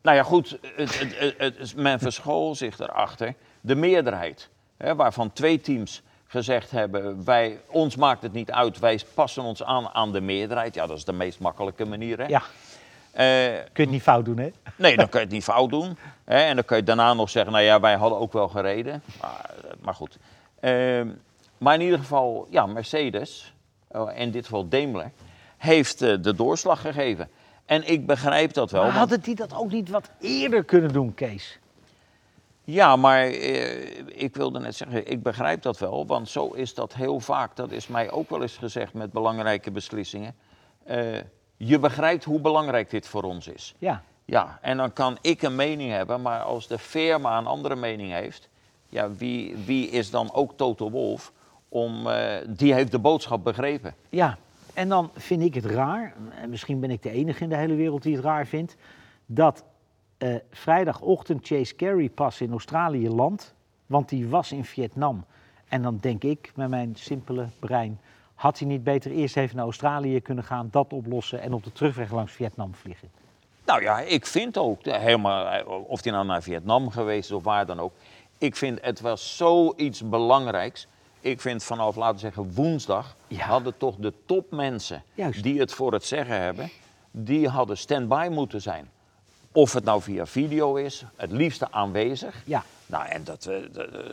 Nou 0.03 0.17
ja, 0.17 0.23
goed, 0.23 0.59
het, 0.77 0.99
het, 0.99 1.35
het, 1.39 1.59
het- 1.59 1.77
men 1.77 1.99
verschool 1.99 2.55
zich 2.55 2.79
erachter. 2.79 3.35
De 3.61 3.75
meerderheid, 3.75 4.49
hè, 4.77 4.95
waarvan 4.95 5.33
twee 5.33 5.61
teams 5.61 6.03
gezegd 6.27 6.71
hebben, 6.71 7.25
wij, 7.25 7.61
ons 7.67 7.97
maakt 7.97 8.23
het 8.23 8.33
niet 8.33 8.51
uit, 8.51 8.79
wij 8.79 9.01
passen 9.15 9.43
ons 9.43 9.63
aan 9.63 9.89
aan 9.89 10.13
de 10.13 10.21
meerderheid. 10.21 10.75
Ja, 10.75 10.87
dat 10.87 10.97
is 10.97 11.05
de 11.05 11.13
meest 11.13 11.41
makkelijke 11.41 11.85
manier. 11.85 12.19
Hè? 12.19 12.27
Ja, 12.27 12.43
Eh, 13.13 13.25
kun 13.55 13.71
je 13.75 13.83
het 13.83 13.91
niet 13.91 14.03
fout 14.03 14.25
doen, 14.25 14.39
hè? 14.39 14.51
Nee, 14.79 14.97
dan 14.97 15.09
kan 15.09 15.21
je 15.21 15.27
het 15.27 15.35
niet 15.35 15.45
fout 15.45 15.71
doen. 15.71 15.97
Hè? 16.25 16.39
En 16.39 16.55
dan 16.55 16.65
kun 16.65 16.77
je 16.77 16.83
daarna 16.83 17.15
nog 17.15 17.31
zeggen, 17.31 17.53
nou 17.53 17.65
ja, 17.65 17.81
wij 17.81 17.95
hadden 17.95 18.19
ook 18.19 18.33
wel 18.33 18.49
gereden. 18.49 19.03
Maar, 19.21 19.51
eh, 19.65 19.71
maar 19.81 19.95
goed. 19.95 20.19
Ehm, 20.61 21.09
maar 21.59 21.75
in 21.75 21.81
ieder 21.81 21.99
geval, 21.99 22.47
ja, 22.51 22.67
Mercedes, 22.67 23.55
oh, 23.89 24.17
in 24.17 24.31
dit 24.31 24.45
geval 24.45 24.69
Daimler, 24.69 25.11
heeft 25.57 26.03
eh, 26.03 26.15
de 26.21 26.35
doorslag 26.35 26.81
gegeven. 26.81 27.29
En 27.67 27.89
ik 27.91 28.07
begrijp 28.07 28.53
dat 28.53 28.71
wel. 28.71 28.81
Maar 28.83 28.91
want- 28.91 29.01
hadden 29.01 29.21
die 29.21 29.35
dat 29.35 29.55
ook 29.55 29.71
niet 29.71 29.89
wat 29.89 30.11
eerder 30.21 30.65
kunnen 30.65 30.93
doen, 30.93 31.15
Kees? 31.15 31.59
ja, 32.65 32.97
maar 32.97 33.23
eh, 33.27 33.99
ik 34.07 34.37
wilde 34.37 34.59
net 34.61 34.77
zeggen, 34.77 35.11
ik 35.11 35.23
begrijp 35.23 35.63
dat 35.63 35.79
wel. 35.79 36.07
Want 36.07 36.29
zo 36.29 36.49
is 36.49 36.75
dat 36.75 36.95
heel 36.95 37.21
vaak. 37.21 37.57
Dat 37.57 37.71
is 37.71 37.87
mij 37.87 38.11
ook 38.11 38.31
wel 38.31 38.43
eens 38.43 38.57
gezegd 38.57 38.93
met 38.93 39.13
belangrijke 39.13 39.71
beslissingen. 39.71 40.35
Eh, 40.85 41.17
je 41.57 41.79
begrijpt 41.79 42.25
hoe 42.25 42.41
belangrijk 42.41 42.91
dit 42.91 43.07
voor 43.09 43.23
ons 43.23 43.49
is. 43.49 43.75
Ja, 43.79 44.03
Ja, 44.31 44.59
en 44.63 44.77
dan 44.77 44.93
kan 44.93 45.19
ik 45.21 45.43
een 45.43 45.55
mening 45.55 45.91
hebben, 45.91 46.23
maar 46.23 46.41
als 46.41 46.67
de 46.67 46.79
firma 46.79 47.39
een 47.39 47.47
andere 47.47 47.77
mening 47.77 48.13
heeft, 48.13 48.49
ja, 48.89 49.13
wie, 49.13 49.57
wie 49.57 49.89
is 49.89 50.11
dan 50.11 50.33
ook 50.33 50.57
Toto 50.57 50.91
Wolf? 50.91 51.33
Om, 51.69 52.07
eh, 52.07 52.37
die 52.49 52.75
heeft 52.75 52.91
de 52.91 52.99
boodschap 52.99 53.45
begrepen. 53.45 53.95
Ja, 54.09 54.39
en 54.75 54.89
dan 54.89 55.11
vind 55.15 55.43
ik 55.43 55.55
het 55.55 55.65
raar, 55.65 56.15
en 56.41 56.51
misschien 56.51 56.81
ben 56.81 56.91
ik 56.91 57.03
de 57.03 57.11
enige 57.11 57.43
in 57.43 57.49
de 57.49 57.57
hele 57.57 57.75
wereld 57.75 58.03
die 58.03 58.15
het 58.15 58.25
raar 58.25 58.47
vindt, 58.47 58.77
dat 59.27 59.65
eh, 60.19 60.35
vrijdagochtend 60.51 61.47
Chase 61.47 61.77
Carey 61.77 62.09
pas 62.09 62.41
in 62.41 62.51
Australië 62.51 63.09
landt, 63.09 63.55
want 63.87 64.09
die 64.09 64.29
was 64.29 64.53
in 64.53 64.65
Vietnam. 64.65 65.25
En 65.69 65.83
dan 65.83 65.99
denk 66.01 66.25
ik, 66.25 66.53
met 66.55 66.69
mijn 66.69 66.95
simpele 66.95 67.49
brein, 67.59 68.01
had 68.35 68.59
hij 68.59 68.69
niet 68.69 68.85
beter 68.85 69.11
eerst 69.11 69.37
even 69.37 69.57
naar 69.57 69.65
Australië 69.65 70.21
kunnen 70.21 70.45
gaan, 70.45 70.69
dat 70.71 70.93
oplossen 70.93 71.41
en 71.41 71.53
op 71.53 71.65
de 71.65 71.73
terugweg 71.73 72.13
langs 72.13 72.33
Vietnam 72.33 72.75
vliegen? 72.75 73.09
Nou 73.69 73.83
ja, 73.83 74.01
ik 74.01 74.27
vind 74.27 74.59
ook, 74.59 74.85
helemaal, 74.85 75.47
eh, 75.47 75.67
of 75.89 76.03
hij 76.03 76.13
nou 76.13 76.27
naar 76.27 76.43
Vietnam 76.43 76.91
geweest 76.91 77.31
is 77.31 77.37
of 77.37 77.43
waar 77.45 77.67
dan 77.67 77.81
ook. 77.81 77.93
Ik 78.39 78.57
vind 78.57 78.79
het 78.83 79.01
was 79.01 79.37
zoiets 79.37 80.09
belangrijks. 80.09 80.87
Ik 81.21 81.41
vind 81.41 81.65
vanaf, 81.65 81.97
laten 81.97 82.15
we 82.15 82.21
zeggen, 82.21 82.55
woensdag 82.55 83.17
Ja. 83.27 83.45
hadden 83.47 83.77
toch 83.77 83.95
de 83.97 84.13
topmensen 84.27 85.03
Juist. 85.15 85.43
die 85.43 85.61
het 85.61 85.73
voor 85.73 85.93
het 85.93 86.05
zeggen 86.05 86.41
hebben, 86.41 86.71
die 87.11 87.49
hadden 87.49 87.79
stand-by 87.79 88.29
moeten 88.31 88.63
zijn. 88.63 88.91
Of 89.53 89.73
het 89.73 89.85
nou 89.85 90.03
via 90.03 90.27
video 90.27 90.75
is, 90.75 91.05
het 91.17 91.31
liefste 91.31 91.67
aanwezig. 91.71 92.43
Ja, 92.45 92.63
Nou, 92.87 93.07
en 93.07 93.25
dat 93.25 93.47
eh, 93.47 93.55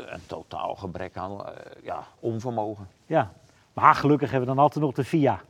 een 0.05 0.25
totaal 0.25 0.75
gebrek 0.75 1.17
aan 1.17 1.45
eh, 1.45 1.51
ja, 1.83 2.07
onvermogen. 2.19 2.88
ja. 3.05 3.31
Maar 3.74 3.95
gelukkig 3.95 4.31
hebben 4.31 4.50
we 4.50 4.55
dan 4.55 4.63
altijd 4.63 4.85
nog 4.85 4.93
de 4.93 5.03
VIA. 5.03 5.41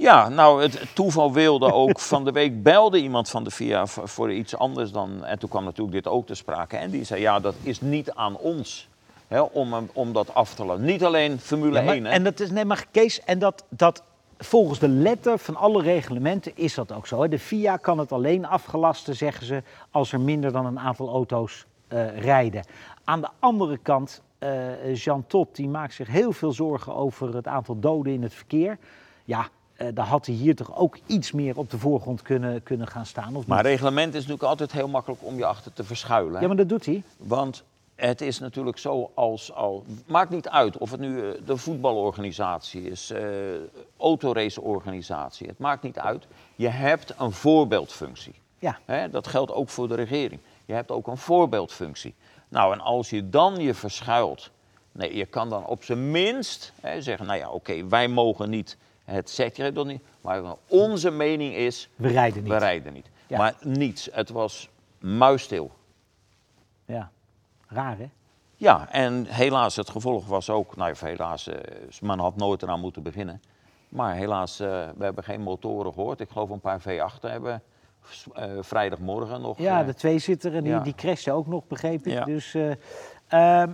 Ja, 0.00 0.28
nou, 0.28 0.62
het 0.62 0.82
toeval 0.94 1.32
wilde 1.32 1.72
ook. 1.72 2.00
Van 2.14 2.24
de 2.24 2.32
week 2.32 2.62
belde 2.62 3.00
iemand 3.02 3.28
van 3.28 3.44
de 3.44 3.50
VIA 3.50 3.86
voor, 3.86 4.32
iets 4.32 4.56
anders 4.56 4.92
dan. 4.92 5.24
En 5.24 5.38
toen 5.38 5.48
kwam 5.48 5.64
natuurlijk 5.64 5.92
dit 5.92 6.06
ook 6.12 6.26
te 6.26 6.34
sprake. 6.34 6.76
En 6.76 6.90
die 6.90 7.04
zei: 7.04 7.20
Ja, 7.20 7.40
dat 7.40 7.54
is 7.62 7.80
niet 7.80 8.12
aan 8.12 8.36
ons 8.36 8.88
hè, 9.28 9.40
om, 9.40 9.88
om 9.92 10.12
dat 10.12 10.34
af 10.34 10.54
te 10.54 10.64
laten. 10.64 10.84
Niet 10.84 11.04
alleen 11.04 11.40
Formule 11.40 11.78
Ja, 11.78 11.84
maar- 11.84 11.94
1. 11.94 12.04
Hè. 12.04 12.10
En 12.10 12.24
dat 12.24 12.40
is, 12.40 12.50
nee, 12.50 12.64
maar 12.64 12.86
Kees, 12.90 13.24
en 13.24 13.38
dat, 13.38 13.64
dat 13.68 14.02
volgens 14.38 14.78
de 14.78 14.88
letter 14.88 15.38
van 15.38 15.56
alle 15.56 15.82
reglementen 15.82 16.52
is 16.54 16.74
dat 16.74 16.92
ook 16.92 17.06
zo. 17.06 17.22
Hè. 17.22 17.28
De 17.28 17.38
FIA 17.38 17.76
kan 17.76 17.98
het 17.98 18.12
alleen 18.12 18.46
afgelasten, 18.46 19.16
zeggen 19.16 19.46
ze, 19.46 19.62
als 19.90 20.12
er 20.12 20.20
minder 20.20 20.52
dan 20.52 20.66
een 20.66 20.78
aantal 20.78 21.08
auto's 21.08 21.66
eh, 21.88 22.18
rijden. 22.18 22.64
Aan 23.04 23.20
de 23.20 23.28
andere 23.38 23.78
kant, 23.78 24.22
eh, 24.38 24.94
Jean 24.94 25.24
Todt, 25.26 25.56
die 25.56 25.68
maakt 25.68 25.94
zich 25.94 26.08
heel 26.08 26.32
veel 26.32 26.52
zorgen 26.52 26.94
over 26.94 27.34
het 27.34 27.46
aantal 27.46 27.78
doden 27.80 28.12
in 28.12 28.22
het 28.22 28.34
verkeer. 28.34 28.78
Ja, 29.24 29.48
eh 29.78 29.88
daar 29.94 30.06
had 30.06 30.26
hij 30.26 30.34
hier 30.34 30.56
toch 30.56 30.76
ook 30.76 30.98
iets 31.06 31.32
meer 31.32 31.58
op 31.58 31.70
de 31.70 31.78
voorgrond 31.78 32.22
kunnen, 32.22 32.62
kunnen 32.62 32.86
gaan 32.86 33.06
staan, 33.06 33.36
of 33.36 33.46
Maar 33.46 33.56
niet? 33.62 33.66
reglement 33.66 34.08
is 34.08 34.20
natuurlijk 34.20 34.42
altijd 34.48 34.72
heel 34.72 34.88
makkelijk 34.88 35.20
om 35.24 35.36
je 35.36 35.44
achter 35.44 35.72
te 35.72 35.84
verschuilen. 35.84 36.34
hè. 36.34 36.40
Ja, 36.40 36.46
maar 36.46 36.56
dat 36.56 36.68
doet 36.68 36.86
hij. 36.86 37.02
Want 37.16 37.64
het 37.94 38.20
is 38.20 38.38
natuurlijk 38.38 38.78
zo 38.78 39.10
als 39.14 39.52
al. 39.54 39.84
Maakt 40.06 40.30
niet 40.30 40.48
uit 40.48 40.78
of 40.78 40.90
het 40.90 41.00
nu 41.00 41.20
eh, 41.22 41.40
de 41.46 41.56
voetbalorganisatie 41.56 42.82
is, 42.82 43.10
eh 43.10 43.20
autoraceorganisatie. 43.96 45.46
Het 45.46 45.58
maakt 45.58 45.82
niet 45.82 45.98
uit. 45.98 46.26
Je 46.56 46.68
hebt 46.68 47.14
een 47.18 47.32
voorbeeldfunctie. 47.32 48.34
Ja. 48.58 48.78
Hè, 48.84 49.10
dat 49.10 49.26
geldt 49.26 49.52
ook 49.52 49.68
voor 49.68 49.88
de 49.88 49.94
regering. 49.94 50.40
Je 50.64 50.72
hebt 50.72 50.90
ook 50.90 51.06
een 51.06 51.16
voorbeeldfunctie. 51.16 52.14
Nou, 52.48 52.72
en 52.72 52.80
als 52.80 53.10
je 53.10 53.28
dan 53.28 53.56
je 53.56 53.74
verschuilt. 53.74 54.50
Nee, 54.92 55.16
je 55.16 55.26
kan 55.26 55.48
dan 55.50 55.66
op 55.66 55.84
zijn 55.84 56.10
minst 56.10 56.72
hè, 56.80 57.02
zeggen: 57.02 57.26
Nou 57.26 57.38
ja, 57.38 57.50
oké, 57.50 57.88
wij 57.88 58.08
mogen 58.08 58.50
niet 58.50 58.76
het 59.10 59.30
setje 59.30 59.72
dan 59.72 59.86
niet. 59.86 60.02
Maar 60.20 60.42
onze 60.68 61.10
mening 61.10 61.54
is: 61.54 61.90
We 61.96 62.08
rijden 62.08 62.42
niet. 62.42 62.52
we 62.52 62.58
rijden 62.58 62.92
niet. 62.92 63.10
Ja. 63.26 63.38
Maar 63.38 63.54
niets. 63.62 64.08
Het 64.12 64.30
was 64.30 64.68
muisstil. 64.98 65.70
Ja, 66.84 67.10
raar 67.66 67.98
hè? 67.98 68.08
Ja, 68.56 68.88
en 68.90 69.24
helaas, 69.26 69.76
het 69.76 69.90
gevolg 69.90 70.26
was 70.26 70.50
ook, 70.50 70.76
nou 70.76 70.94
ja, 71.00 71.06
helaas, 71.06 71.48
eh, 71.48 71.56
men 72.00 72.18
had 72.18 72.36
nooit 72.36 72.62
eraan 72.62 72.80
moeten 72.80 73.02
beginnen. 73.02 73.42
Maar 73.88 74.14
helaas, 74.14 74.60
eh, 74.60 74.68
we 74.96 75.04
hebben 75.04 75.24
geen 75.24 75.40
motoren 75.40 75.92
gehoord. 75.92 76.20
Ik 76.20 76.30
geloof 76.30 76.50
een 76.50 76.60
paar 76.60 76.80
V8 76.80 77.20
hebben 77.20 77.62
eh, 78.34 78.52
vrijdagmorgen 78.60 79.40
nog. 79.40 79.58
Ja, 79.58 79.84
de 79.84 79.94
tweezitter 79.94 80.54
en 80.54 80.62
die, 80.62 80.72
ja. 80.72 80.80
die 80.80 80.94
crashte 80.94 81.32
ook 81.32 81.46
nog, 81.46 81.66
begreep 81.66 82.06
ik. 82.06 82.12
Ja. 82.12 82.24
Dus 82.24 82.54
eh, 82.54 82.70
ehm, 83.26 83.72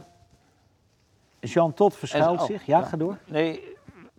Jean 1.41 1.75
Todt 1.75 1.97
verschuilt 1.97 2.37
En- 2.37 2.41
oh, 2.41 2.47
zich. 2.47 2.67
Ja, 2.67 2.79
ja. 2.79 2.85
ga 2.85 2.97
door. 2.97 3.19
Nee, 3.25 3.74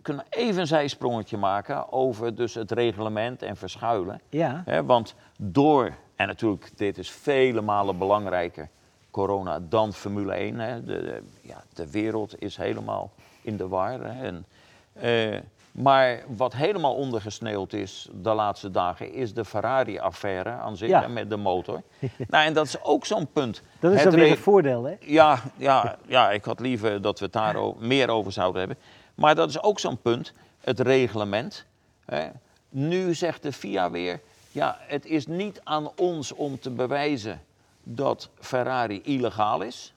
we 0.06 0.12
kunnen 0.14 0.26
even 0.48 0.62
een 0.62 0.68
zijsprongetje 0.68 1.38
maken 1.38 1.92
over 1.92 2.36
dus 2.36 2.54
het 2.54 2.72
reglement 2.72 3.42
en 3.42 3.56
verschuilen. 3.58 4.22
Ja, 4.30 4.64
want 4.86 5.16
door, 5.38 5.92
en 6.16 6.28
natuurlijk, 6.28 6.72
dit 6.78 6.98
is 6.98 7.12
vele 7.12 7.62
malen 7.62 7.98
belangrijker, 7.98 8.70
corona, 9.12 9.60
dan 9.70 9.94
Formule 9.94 10.34
1. 10.34 10.60
Hè. 10.60 10.84
De, 10.84 11.02
de- 11.04 11.24
ja, 11.42 11.64
de 11.74 11.92
wereld 11.92 12.42
is 12.42 12.58
helemaal 12.58 13.12
in 13.42 13.58
de 13.58 13.68
war. 13.68 14.02
En, 14.02 14.46
eh, 14.94 15.38
maar 15.72 16.24
wat 16.28 16.54
helemaal 16.54 16.96
ondergesneeuwd 16.96 17.74
is 17.74 18.10
de 18.22 18.34
laatste 18.34 18.72
dagen, 18.72 19.14
is 19.14 19.34
de 19.34 19.46
Ferrari-affaire 19.46 20.50
aan 20.50 20.78
zich 20.78 20.90
Ja. 20.90 21.08
met 21.08 21.30
de 21.30 21.38
motor. 21.38 21.82
nou, 22.30 22.46
en 22.46 22.54
dat 22.54 22.66
is 22.66 22.84
ook 22.84 23.06
zo'n 23.06 23.28
punt. 23.32 23.62
dat 23.80 23.92
is 23.92 24.02
Het 24.02 24.12
dan 24.12 24.20
weer 24.20 24.32
een 24.32 24.38
voordeel, 24.38 24.84
hè? 24.84 24.96
ja, 25.00 25.40
ja, 25.58 25.98
ja, 26.08 26.32
ik 26.32 26.46
had 26.46 26.60
liever 26.60 27.02
dat 27.02 27.20
we 27.20 27.26
het 27.26 27.34
daar 27.34 27.56
meer 27.78 28.10
over 28.10 28.32
zouden 28.32 28.60
hebben. 28.60 28.78
Maar 29.16 29.36
dat 29.36 29.50
is 29.50 29.62
ook 29.62 29.80
zo'n 29.80 30.02
punt, 30.02 30.34
het 30.62 30.80
reglement. 30.80 31.66
Hè. 32.06 32.30
Nu 32.70 33.14
zegt 33.14 33.42
de 33.42 33.52
FIA 33.52 33.92
weer, 33.92 34.22
ja, 34.52 34.78
het 34.80 35.06
is 35.06 35.28
niet 35.28 35.62
aan 35.64 35.92
ons 35.96 36.32
om 36.32 36.60
te 36.60 36.70
bewijzen 36.70 37.42
dat 37.84 38.30
Ferrari 38.40 39.02
illegaal 39.04 39.62
is. 39.62 39.94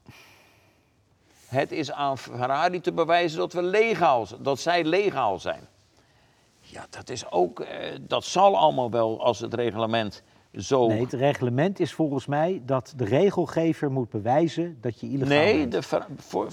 Het 1.47 1.73
is 1.73 1.93
aan 1.93 2.19
Ferrari 2.19 2.81
te 2.81 2.93
bewijzen 2.93 3.39
dat, 3.39 3.53
we 3.53 3.63
legaal, 3.63 4.27
dat 4.39 4.61
zij 4.61 4.85
legaal 4.85 5.39
zijn. 5.39 5.69
Ja, 6.61 6.87
dat 6.91 7.09
is 7.09 7.31
ook, 7.31 7.61
eh, 7.61 7.79
dat 8.01 8.25
zal 8.25 8.57
allemaal 8.57 8.91
wel 8.91 9.25
als 9.25 9.39
het 9.39 9.55
reglement 9.55 10.23
zo... 10.53 10.87
Nee, 10.87 11.01
het 11.01 11.13
reglement 11.13 11.81
is 11.81 11.93
volgens 11.93 12.27
mij 12.27 12.63
dat 12.67 12.93
de 12.97 13.05
regelgever 13.05 13.91
moet 13.91 14.11
bewijzen 14.11 14.79
dat 14.81 15.01
je 15.01 15.07
illegaal 15.07 15.29
Nee, 15.29 15.69
bent. 15.69 15.73
de 15.73 16.05
voor 16.17 16.49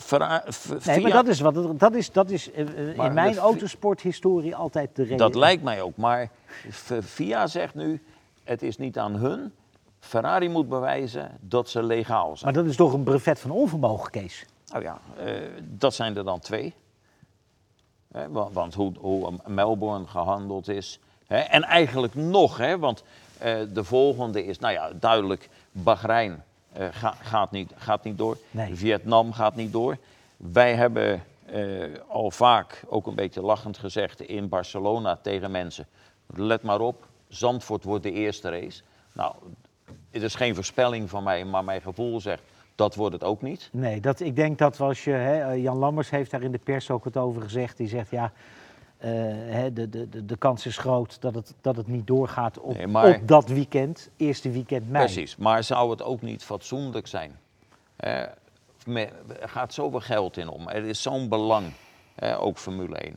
Nee, 0.85 1.01
maar 1.01 1.11
dat 1.11 1.27
is, 1.27 1.39
wat, 1.39 1.79
dat 1.79 1.95
is, 1.95 2.11
dat 2.11 2.29
is 2.29 2.51
eh, 2.51 2.89
eh, 2.89 2.97
in 3.05 3.13
mijn 3.13 3.37
autosporthistorie 3.37 4.55
altijd 4.55 4.95
de 4.95 5.01
regel. 5.01 5.17
Dat 5.17 5.35
lijkt 5.35 5.63
mij 5.63 5.81
ook. 5.81 5.97
Maar 5.97 6.29
FIA 7.03 7.47
zegt 7.47 7.75
nu, 7.75 8.01
het 8.43 8.61
is 8.61 8.77
niet 8.77 8.97
aan 8.97 9.15
hun. 9.15 9.53
Ferrari 9.99 10.49
moet 10.49 10.69
bewijzen 10.69 11.37
dat 11.41 11.69
ze 11.69 11.83
legaal 11.83 12.37
zijn. 12.37 12.53
Maar 12.53 12.63
dat 12.63 12.71
is 12.71 12.77
toch 12.77 12.93
een 12.93 13.03
brevet 13.03 13.39
van 13.39 13.51
onvermogen, 13.51 14.11
Kees? 14.11 14.45
Nou 14.67 14.83
ja, 14.83 14.99
eh, 15.17 15.33
dat 15.61 15.93
zijn 15.93 16.17
er 16.17 16.23
dan 16.23 16.39
twee. 16.39 16.73
Want 18.51 18.73
hoe, 18.73 18.91
hoe 18.99 19.33
Melbourne 19.45 20.07
gehandeld 20.07 20.67
is. 20.67 20.99
Hè, 21.27 21.37
en 21.37 21.63
eigenlijk 21.63 22.15
nog, 22.15 22.57
hè, 22.57 22.79
want 22.79 23.03
de 23.73 23.83
volgende 23.83 24.45
is, 24.45 24.59
nou 24.59 24.73
ja, 24.73 24.91
duidelijk, 24.99 25.49
Bahrein 25.71 26.43
eh, 26.73 26.87
ga- 26.91 27.15
gaat, 27.21 27.51
niet, 27.51 27.71
gaat 27.75 28.03
niet 28.03 28.17
door. 28.17 28.37
Nee. 28.51 28.75
Vietnam 28.75 29.33
gaat 29.33 29.55
niet 29.55 29.71
door. 29.71 29.97
Wij 30.37 30.75
hebben 30.75 31.23
eh, 31.45 31.61
al 32.07 32.31
vaak, 32.31 32.83
ook 32.87 33.07
een 33.07 33.15
beetje 33.15 33.41
lachend 33.41 33.77
gezegd, 33.77 34.21
in 34.21 34.49
Barcelona 34.49 35.15
tegen 35.21 35.51
mensen. 35.51 35.87
Let 36.35 36.61
maar 36.63 36.79
op, 36.79 37.07
Zandvoort 37.27 37.83
wordt 37.83 38.03
de 38.03 38.11
eerste 38.11 38.49
race. 38.49 38.81
Nou, 39.13 39.33
het 40.11 40.21
is 40.21 40.35
geen 40.35 40.55
voorspelling 40.55 41.09
van 41.09 41.23
mij, 41.23 41.45
maar 41.45 41.63
mijn 41.63 41.81
gevoel 41.81 42.19
zegt, 42.21 42.41
dat 42.75 42.95
wordt 42.95 43.13
het 43.13 43.23
ook 43.23 43.41
niet. 43.41 43.69
Nee, 43.71 43.99
dat, 44.01 44.19
ik 44.19 44.35
denk 44.35 44.57
dat 44.57 44.79
als 44.79 45.03
je, 45.03 45.11
hè, 45.11 45.51
eh, 45.51 45.61
Jan 45.63 45.77
Lammers 45.77 46.09
heeft 46.09 46.31
daar 46.31 46.43
in 46.43 46.51
de 46.51 46.57
pers 46.57 46.89
ook 46.89 47.03
wat 47.03 47.17
over 47.17 47.41
gezegd. 47.41 47.77
Die 47.77 47.87
zegt 47.87 48.09
ja, 48.11 48.23
eh, 48.23 48.29
hè, 49.09 49.73
de, 49.73 49.89
de, 49.89 50.09
de, 50.09 50.25
de 50.25 50.37
kans 50.37 50.65
is 50.65 50.77
groot 50.77 51.21
dat 51.21 51.35
het, 51.35 51.53
dat 51.61 51.75
het 51.75 51.87
niet 51.87 52.07
doorgaat 52.07 52.59
op, 52.59 52.75
Nee, 52.77 52.87
maar- 52.87 53.15
op 53.15 53.27
dat 53.27 53.47
weekend, 53.47 54.09
eerste 54.17 54.49
weekend 54.51 54.89
mei. 54.89 55.03
Precies, 55.05 55.35
maar 55.35 55.63
zou 55.63 55.89
het 55.91 56.01
ook 56.03 56.21
niet 56.21 56.43
fatsoenlijk 56.43 57.07
zijn? 57.07 57.39
Eh, 57.95 58.21
er 59.41 59.49
gaat 59.49 59.73
zoveel 59.73 59.99
geld 59.99 60.37
in 60.37 60.47
om. 60.49 60.67
Er 60.69 60.83
is 60.85 61.01
zo'n 61.01 61.29
belang, 61.29 61.71
eh, 62.15 62.43
ook 62.43 62.57
Formule 62.57 63.05
1, 63.05 63.15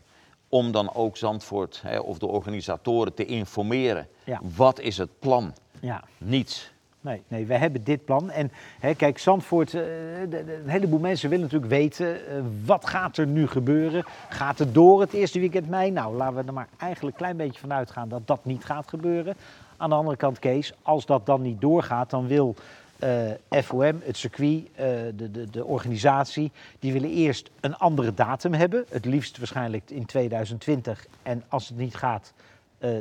om 0.48 0.72
dan 0.72 0.94
ook 0.94 1.16
Zandvoort 1.16 1.82
hè, 1.82 1.98
of 1.98 2.18
de 2.18 2.26
organisatoren 2.26 3.14
te 3.14 3.24
informeren. 3.24 4.08
Ja. 4.24 4.40
Wat 4.56 4.80
is 4.80 4.98
het 4.98 5.18
plan? 5.18 5.54
Ja, 5.80 6.04
Niets. 6.18 6.72
Nee, 7.00 7.22
nee, 7.28 7.46
we 7.46 7.54
hebben 7.54 7.84
dit 7.84 8.04
plan. 8.04 8.30
En 8.30 8.50
hè, 8.80 8.94
kijk, 8.94 9.18
Zandvoort, 9.18 9.74
eh, 9.74 10.20
een 10.20 10.68
heleboel 10.68 10.98
mensen 10.98 11.28
willen 11.28 11.44
natuurlijk 11.44 11.72
weten, 11.72 12.26
eh, 12.26 12.42
wat 12.64 12.86
gaat 12.86 13.16
er 13.16 13.26
nu 13.26 13.46
gebeuren? 13.46 14.04
Gaat 14.28 14.58
het 14.58 14.74
door 14.74 15.00
het 15.00 15.12
eerste 15.12 15.40
weekend 15.40 15.68
mei? 15.68 15.90
Nou, 15.90 16.16
laten 16.16 16.36
we 16.36 16.42
er 16.46 16.52
maar 16.52 16.68
eigenlijk 16.78 17.14
een 17.14 17.22
klein 17.22 17.36
beetje 17.36 17.60
van 17.60 17.72
uitgaan 17.72 18.08
dat 18.08 18.26
dat 18.26 18.44
niet 18.44 18.64
gaat 18.64 18.88
gebeuren. 18.88 19.34
Aan 19.76 19.88
de 19.88 19.94
andere 19.94 20.16
kant, 20.16 20.38
Kees, 20.38 20.72
als 20.82 21.06
dat 21.06 21.26
dan 21.26 21.42
niet 21.42 21.60
doorgaat, 21.60 22.10
dan 22.10 22.26
wil 22.26 22.54
eh, 22.98 23.62
FOM, 23.62 24.00
het 24.04 24.16
circuit, 24.16 24.68
de, 25.16 25.30
de, 25.30 25.50
de 25.50 25.64
organisatie, 25.64 26.52
die 26.78 26.92
willen 26.92 27.10
eerst 27.10 27.50
een 27.60 27.76
andere 27.76 28.14
datum 28.14 28.52
hebben. 28.52 28.84
Het 28.88 29.04
liefst 29.04 29.38
waarschijnlijk 29.38 29.90
in 29.90 30.06
2020. 30.06 31.06
En 31.22 31.42
als 31.48 31.68
het 31.68 31.78
niet 31.78 31.94
gaat, 31.94 32.32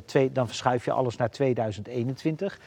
twee, 0.05 0.31
dan 0.31 0.47
verschuif 0.47 0.85
je 0.85 0.91
alles 0.91 1.15
naar 1.15 1.29
2021. 1.29 2.59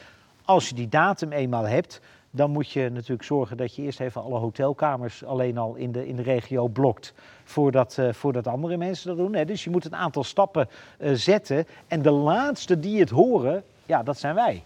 Als 0.51 0.69
je 0.69 0.75
die 0.75 0.89
datum 0.89 1.31
eenmaal 1.31 1.67
hebt, 1.67 2.01
dan 2.31 2.51
moet 2.51 2.71
je 2.71 2.89
natuurlijk 2.89 3.23
zorgen 3.23 3.57
dat 3.57 3.75
je 3.75 3.81
eerst 3.81 3.99
even 3.99 4.23
alle 4.23 4.39
hotelkamers 4.39 5.23
alleen 5.25 5.57
al 5.57 5.75
in 5.75 5.91
de, 5.91 6.07
in 6.07 6.15
de 6.15 6.21
regio 6.21 6.67
blokt. 6.67 7.13
Voordat, 7.43 7.97
eh, 7.97 8.13
voordat 8.13 8.47
andere 8.47 8.77
mensen 8.77 9.07
dat 9.07 9.17
doen. 9.17 9.35
Hè. 9.35 9.45
Dus 9.45 9.63
je 9.63 9.69
moet 9.69 9.85
een 9.85 9.95
aantal 9.95 10.23
stappen 10.23 10.69
eh, 10.97 11.11
zetten. 11.13 11.67
En 11.87 12.01
de 12.01 12.11
laatste 12.11 12.79
die 12.79 12.99
het 12.99 13.09
horen, 13.09 13.63
ja, 13.85 14.03
dat 14.03 14.17
zijn 14.17 14.35
wij. 14.35 14.63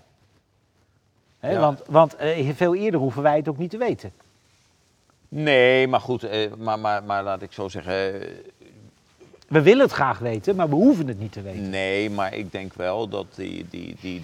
Hè, 1.39 1.51
Ja. 1.51 1.60
Want, 1.60 1.82
want 1.88 2.15
eh, 2.15 2.50
veel 2.54 2.75
eerder 2.75 3.00
hoeven 3.00 3.24
wij 3.24 3.36
het 3.36 3.48
ook 3.48 3.58
niet 3.58 3.70
te 3.70 3.77
weten. 3.77 4.12
Nee, 5.30 5.88
maar 5.88 6.01
goed, 6.01 6.27
maar, 6.58 6.80
maar, 6.80 7.04
maar 7.04 7.24
laat 7.24 7.42
ik 7.42 7.51
zo 7.51 7.68
zeggen. 7.68 8.22
We 9.48 9.62
willen 9.62 9.82
het 9.84 9.92
graag 9.92 10.20
weten, 10.20 10.56
maar 10.56 10.70
we 10.70 10.75
hoeven 10.75 11.08
het 11.08 11.20
niet 11.20 11.32
te 11.32 11.42
weten. 11.42 11.70
nee, 11.70 12.10
maar 12.10 12.34
ik 12.34 12.52
denk 12.52 12.74
wel 12.74 13.08
dat 13.08 13.25
die, 13.36 13.66
die, 13.70 13.96
die 14.02 14.22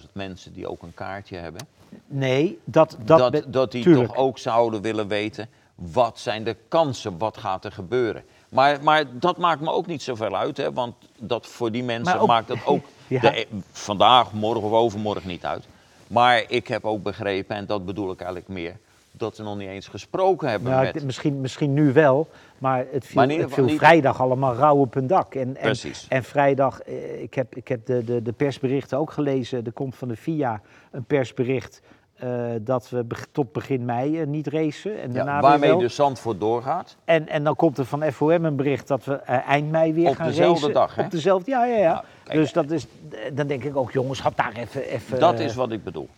300.000 0.00 0.12
mensen 0.12 0.52
die 0.52 0.68
ook 0.68 0.82
een 0.82 0.94
kaartje 0.94 1.36
hebben. 1.36 1.66
Nee, 2.06 2.58
dat, 2.64 2.96
dat, 3.04 3.32
dat, 3.32 3.44
dat, 3.52 3.72
die 3.72 3.82
tuurlijk. 3.82 4.06
toch 4.08 4.16
ook 4.16 4.38
zouden 4.38 4.82
willen 4.82 5.08
weten, 5.08 5.48
wat 5.74 6.18
zijn 6.18 6.44
de 6.44 6.56
kansen, 6.68 7.18
wat 7.18 7.36
gaat 7.36 7.64
er 7.64 7.72
gebeuren. 7.72 8.24
Maar, 8.48 8.82
maar 8.82 9.04
dat 9.12 9.36
maakt 9.38 9.60
me 9.60 9.70
ook 9.70 9.86
niet 9.86 10.02
zoveel 10.02 10.36
uit, 10.36 10.56
hè, 10.56 10.72
want 10.72 10.94
dat 11.18 11.46
voor 11.46 11.72
die 11.72 11.82
mensen 11.84 12.20
ook- 12.20 12.26
maakt 12.26 12.48
dat 12.48 12.58
ook 12.66 12.84
Ja. 13.08 13.20
de- 13.20 13.38
e- 13.40 13.46
vandaag, 13.72 14.32
morgen 14.32 14.62
of 14.62 14.72
overmorgen 14.72 15.28
niet 15.28 15.44
uit. 15.44 15.64
Maar 16.06 16.44
ik 16.48 16.68
heb 16.68 16.84
ook 16.84 17.02
begrepen, 17.02 17.56
en 17.56 17.66
dat 17.66 17.84
bedoel 17.86 18.10
ik 18.10 18.18
eigenlijk 18.18 18.48
meer, 18.48 18.76
dat 19.16 19.36
we 19.36 19.42
nog 19.42 19.56
niet 19.56 19.68
eens 19.68 19.88
gesproken 19.88 20.48
hebben 20.48 20.70
Nou, 20.70 20.84
met... 20.92 21.04
misschien, 21.04 21.40
misschien 21.40 21.72
nu 21.74 21.92
wel, 21.92 22.28
maar 22.58 22.84
het 22.90 23.06
viel, 23.06 23.26
Maar 23.26 23.36
het 23.36 23.52
viel 23.54 23.64
niet- 23.64 23.78
vrijdag 23.78 24.20
allemaal 24.20 24.54
rauw 24.54 24.76
op 24.76 24.94
hun 24.94 25.06
dak. 25.06 25.34
En, 25.34 25.40
en, 25.56 25.62
Precies. 25.62 26.06
en 26.08 26.24
vrijdag, 26.24 26.80
eh, 26.80 27.22
ik 27.22 27.34
heb, 27.34 27.56
ik 27.56 27.68
heb 27.68 27.86
de, 27.86 28.04
de, 28.04 28.22
de 28.22 28.32
persberichten 28.32 28.98
ook 28.98 29.10
gelezen. 29.10 29.64
Er 29.64 29.72
komt 29.72 29.96
van 29.96 30.08
de 30.08 30.16
FIA 30.16 30.60
een 30.90 31.04
persbericht 31.04 31.80
eh, 32.16 32.30
dat 32.60 32.88
we 32.90 33.06
tot 33.32 33.52
begin 33.52 33.84
mei 33.84 34.20
eh, 34.20 34.26
niet 34.26 34.46
racen. 34.46 35.00
En, 35.00 35.08
Ja, 35.08 35.14
daarna 35.14 35.32
weer 35.32 35.42
waarmee 35.42 35.70
wel. 35.70 35.78
dus 35.78 35.94
Zandvoort 35.94 36.40
doorgaat. 36.40 36.96
en, 37.04 37.28
en 37.28 37.44
dan 37.44 37.56
komt 37.56 37.78
er 37.78 37.84
van 37.84 38.02
FOM 38.12 38.44
een 38.44 38.56
bericht 38.56 38.88
dat 38.88 39.04
we 39.04 39.14
eind 39.14 39.70
mei 39.70 39.92
weer 39.92 40.08
Op 40.08 40.14
gaan 40.16 40.26
dezelfde 40.26 40.54
racen. 40.60 40.72
dag, 40.74 40.94
hè? 40.94 41.04
Op 41.04 41.10
dezelfde, 41.10 41.50
ja, 41.50 41.64
ja, 41.64 41.76
ja. 41.76 41.82
Ja, 41.82 42.04
kijk. 42.24 42.38
dus 42.38 42.52
dat 42.52 42.70
is, 42.70 42.86
dan 43.32 43.46
denk 43.46 43.64
ik 43.64 43.76
ook, 43.76 43.92
jongens, 43.92 44.20
had 44.20 44.36
daar 44.36 44.52
even... 44.52 44.82
even 44.82 45.18
Dat 45.20 45.38
is 45.40 45.54
wat 45.54 45.72
ik 45.72 45.84
bedoel. 45.84 46.08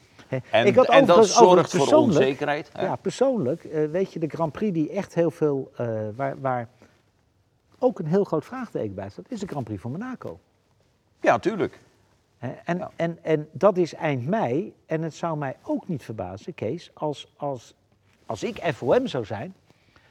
En, 0.51 0.67
ik 0.67 0.75
had 0.75 0.89
en 0.89 1.07
dat 1.07 1.29
zorgt 1.29 1.77
voor 1.77 1.93
onzekerheid. 1.99 2.71
hè? 2.73 2.83
Ja, 2.85 2.97
persoonlijk, 2.97 3.65
eh, 3.65 3.85
weet 3.91 4.13
je, 4.13 4.19
de 4.19 4.29
Grand 4.29 4.53
Prix 4.53 4.73
die 4.73 4.91
echt 4.91 5.15
heel 5.15 5.31
veel, 5.31 5.71
eh, 5.77 5.99
waar, 6.17 6.41
waar 6.41 6.69
ook 7.79 7.99
een 7.99 8.07
heel 8.07 8.25
groot 8.25 8.45
vraagteken 8.45 8.95
bij 8.95 9.09
staat, 9.11 9.25
is 9.31 9.41
de 9.41 9.47
Grand 9.47 9.65
Prix 9.65 9.81
van 9.81 9.91
Monaco. 9.91 10.39
ja, 11.21 11.39
tuurlijk. 11.39 11.81
En, 12.39 12.79
Ja. 12.79 12.91
en, 12.97 13.19
en 13.23 13.49
dat 13.53 13.77
is 13.77 13.95
eind 13.95 14.27
mei. 14.27 14.75
En 14.87 15.03
het 15.03 15.15
zou 15.15 15.39
mij 15.39 15.57
ook 15.63 15.89
niet 15.89 16.03
verbazen, 16.03 16.55
Kees, 16.55 16.91
als, 16.95 17.33
als, 17.37 17.75
als 18.27 18.43
ik 18.43 18.59
FOM 18.75 19.07
zou 19.07 19.25
zijn, 19.25 19.55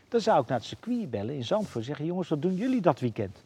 dan 0.10 0.22
zou 0.22 0.42
ik 0.42 0.48
naar 0.48 0.58
het 0.58 0.68
circuit 0.68 1.10
bellen 1.10 1.36
in 1.36 1.44
Zandvoort 1.44 1.76
en 1.76 1.84
zeggen, 1.84 2.06
jongens, 2.06 2.30
wat 2.30 2.42
doen 2.42 2.56
jullie 2.56 2.82
dat 2.82 3.00
weekend? 3.00 3.44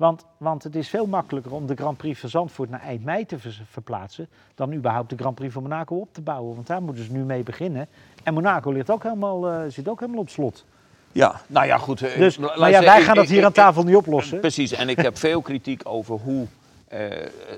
Want, 0.00 0.24
want 0.36 0.62
het 0.62 0.76
is 0.76 0.88
veel 0.88 1.06
makkelijker 1.06 1.52
om 1.52 1.66
de 1.66 1.74
Grand 1.74 1.96
Prix 1.96 2.20
van 2.20 2.28
Zandvoort 2.28 2.70
naar 2.70 2.80
eind 2.80 3.04
mei 3.04 3.26
te 3.26 3.38
ver- 3.38 3.62
verplaatsen 3.70 4.28
dan 4.54 4.72
überhaupt 4.72 5.10
de 5.10 5.16
Grand 5.16 5.34
Prix 5.34 5.52
van 5.52 5.62
Monaco 5.62 5.96
op 5.96 6.08
te 6.14 6.20
bouwen. 6.20 6.54
Want 6.54 6.66
daar 6.66 6.82
moeten 6.82 7.04
ze 7.04 7.12
nu 7.12 7.22
mee 7.24 7.42
beginnen. 7.42 7.88
En 8.22 8.34
Monaco 8.34 8.70
ligt 8.70 8.90
ook 8.90 9.02
helemaal, 9.02 9.48
eh, 9.48 9.60
zit 9.68 9.88
ook 9.88 10.00
helemaal 10.00 10.20
op 10.20 10.28
slot. 10.28 10.64
Ja, 11.12 11.40
nou 11.46 11.66
ja, 11.66 11.78
goed. 11.78 12.02
eh, 12.02 12.16
Dus, 12.18 12.38
maar 12.38 12.70
ja, 12.70 12.80
wij 12.80 13.02
gaan 13.02 13.14
dat 13.14 13.28
hier 13.28 13.38
ik- 13.38 13.44
aan 13.44 13.52
tafel 13.52 13.82
niet 13.82 13.96
oplossen. 13.96 14.40
Precies, 14.46 14.72
en 14.72 14.88
ik 14.88 14.96
heb 15.00 15.16
veel 15.18 15.40
kritiek 15.42 15.80
over 15.84 16.18
hoe 16.18 16.46
eh, 16.88 17.08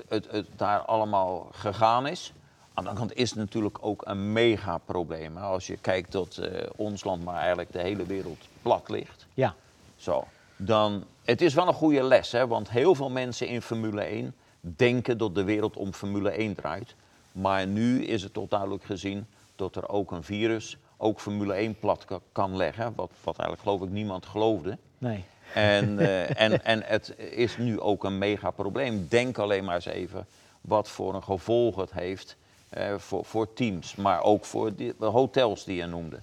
het, 0.09 0.31
het 0.31 0.47
daar 0.55 0.79
allemaal 0.79 1.47
gegaan 1.51 2.07
is. 2.07 2.33
Aan 2.73 2.83
de 2.83 2.89
andere 2.89 3.07
kant 3.07 3.19
is 3.19 3.29
het 3.29 3.39
natuurlijk 3.39 3.77
ook 3.81 4.01
een 4.05 4.31
mega 4.33 4.77
probleem. 4.77 5.37
Als 5.37 5.67
je 5.67 5.77
kijkt 5.77 6.11
dat 6.11 6.41
ons 6.75 7.03
land, 7.03 7.23
maar 7.23 7.35
eigenlijk 7.39 7.71
de 7.71 7.79
hele 7.81 8.05
wereld 8.05 8.47
plat 8.61 8.89
ligt. 8.89 9.27
Ja, 9.33 9.53
Zo, 9.95 10.23
dan, 10.55 11.03
het 11.23 11.41
is 11.41 11.53
wel 11.53 11.67
een 11.67 11.73
goede 11.73 12.03
les, 12.03 12.31
hè, 12.31 12.47
want 12.47 12.69
heel 12.69 12.95
veel 12.95 13.09
mensen 13.09 13.47
in 13.47 13.61
Formule 13.61 14.01
1 14.01 14.35
denken 14.61 15.17
dat 15.17 15.35
de 15.35 15.43
wereld 15.43 15.77
om 15.77 15.93
Formule 15.93 16.29
1 16.29 16.55
draait. 16.55 16.95
Maar 17.31 17.67
nu 17.67 18.03
is 18.05 18.23
het 18.23 18.33
tot 18.33 18.49
duidelijk 18.49 18.83
gezien 18.83 19.25
dat 19.55 19.75
er 19.75 19.89
ook 19.89 20.11
een 20.11 20.23
virus 20.23 20.77
ook 20.97 21.19
Formule 21.19 21.53
1 21.53 21.79
plat 21.79 22.05
ka- 22.05 22.19
kan 22.31 22.55
leggen. 22.55 22.93
Wat, 22.95 23.11
wat 23.23 23.37
eigenlijk 23.37 23.61
geloof 23.69 23.81
ik 23.87 23.93
niemand 23.93 24.25
geloofde. 24.25 24.77
nee. 24.97 25.23
En, 25.53 25.99
eh, 25.99 26.41
en, 26.41 26.63
en 26.65 26.83
het 26.85 27.15
is 27.17 27.57
nu 27.57 27.79
ook 27.79 28.03
een 28.03 28.17
mega 28.17 28.51
probleem. 28.51 29.07
Denk 29.09 29.37
alleen 29.37 29.63
maar 29.63 29.75
eens 29.75 29.85
even 29.85 30.25
wat 30.61 30.89
voor 30.89 31.13
een 31.15 31.23
gevolg 31.23 31.75
het 31.75 31.91
heeft 31.93 32.37
eh, 32.69 32.95
voor, 32.97 33.25
voor 33.25 33.53
teams, 33.53 33.95
maar 33.95 34.21
ook 34.23 34.45
voor 34.45 34.75
de 34.75 34.95
hotels 34.99 35.63
die 35.63 35.75
je 35.75 35.85
noemde. 35.85 36.19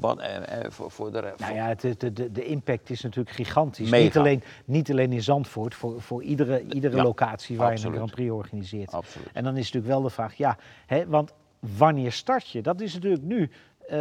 Wat, 0.00 0.18
eh, 0.18 0.36
eh, 0.64 0.70
voor, 0.70 0.90
voor 0.90 1.12
de, 1.12 1.32
Nou 1.36 1.54
ja, 1.54 1.66
het, 1.66 1.80
de, 1.80 2.12
de, 2.12 2.32
de 2.32 2.44
impact 2.44 2.90
is 2.90 3.02
natuurlijk 3.02 3.36
gigantisch. 3.36 3.90
Mega. 3.90 4.04
Niet 4.04 4.16
alleen, 4.16 4.42
niet 4.64 4.90
alleen 4.90 5.12
in 5.12 5.22
Zandvoort, 5.22 5.74
voor, 5.74 6.02
voor 6.02 6.22
iedere, 6.22 6.62
iedere 6.72 6.96
Ja, 6.96 7.02
locatie 7.02 7.56
waar 7.56 7.78
je 7.78 7.86
een 7.86 7.92
Grand 7.92 8.10
Prix 8.10 8.30
organiseert. 8.30 8.92
Absoluut. 8.92 9.28
En 9.32 9.44
dan 9.44 9.52
is 9.56 9.64
natuurlijk 9.64 9.92
wel 9.92 10.02
de 10.02 10.10
vraag, 10.10 10.34
ja, 10.34 10.58
hè, 10.86 11.06
want 11.06 11.32
wanneer 11.76 12.12
start 12.12 12.48
je? 12.50 12.62
Dat 12.62 12.80
is 12.80 12.94
natuurlijk 12.94 13.22
nu. 13.22 13.50
eh, 13.88 13.96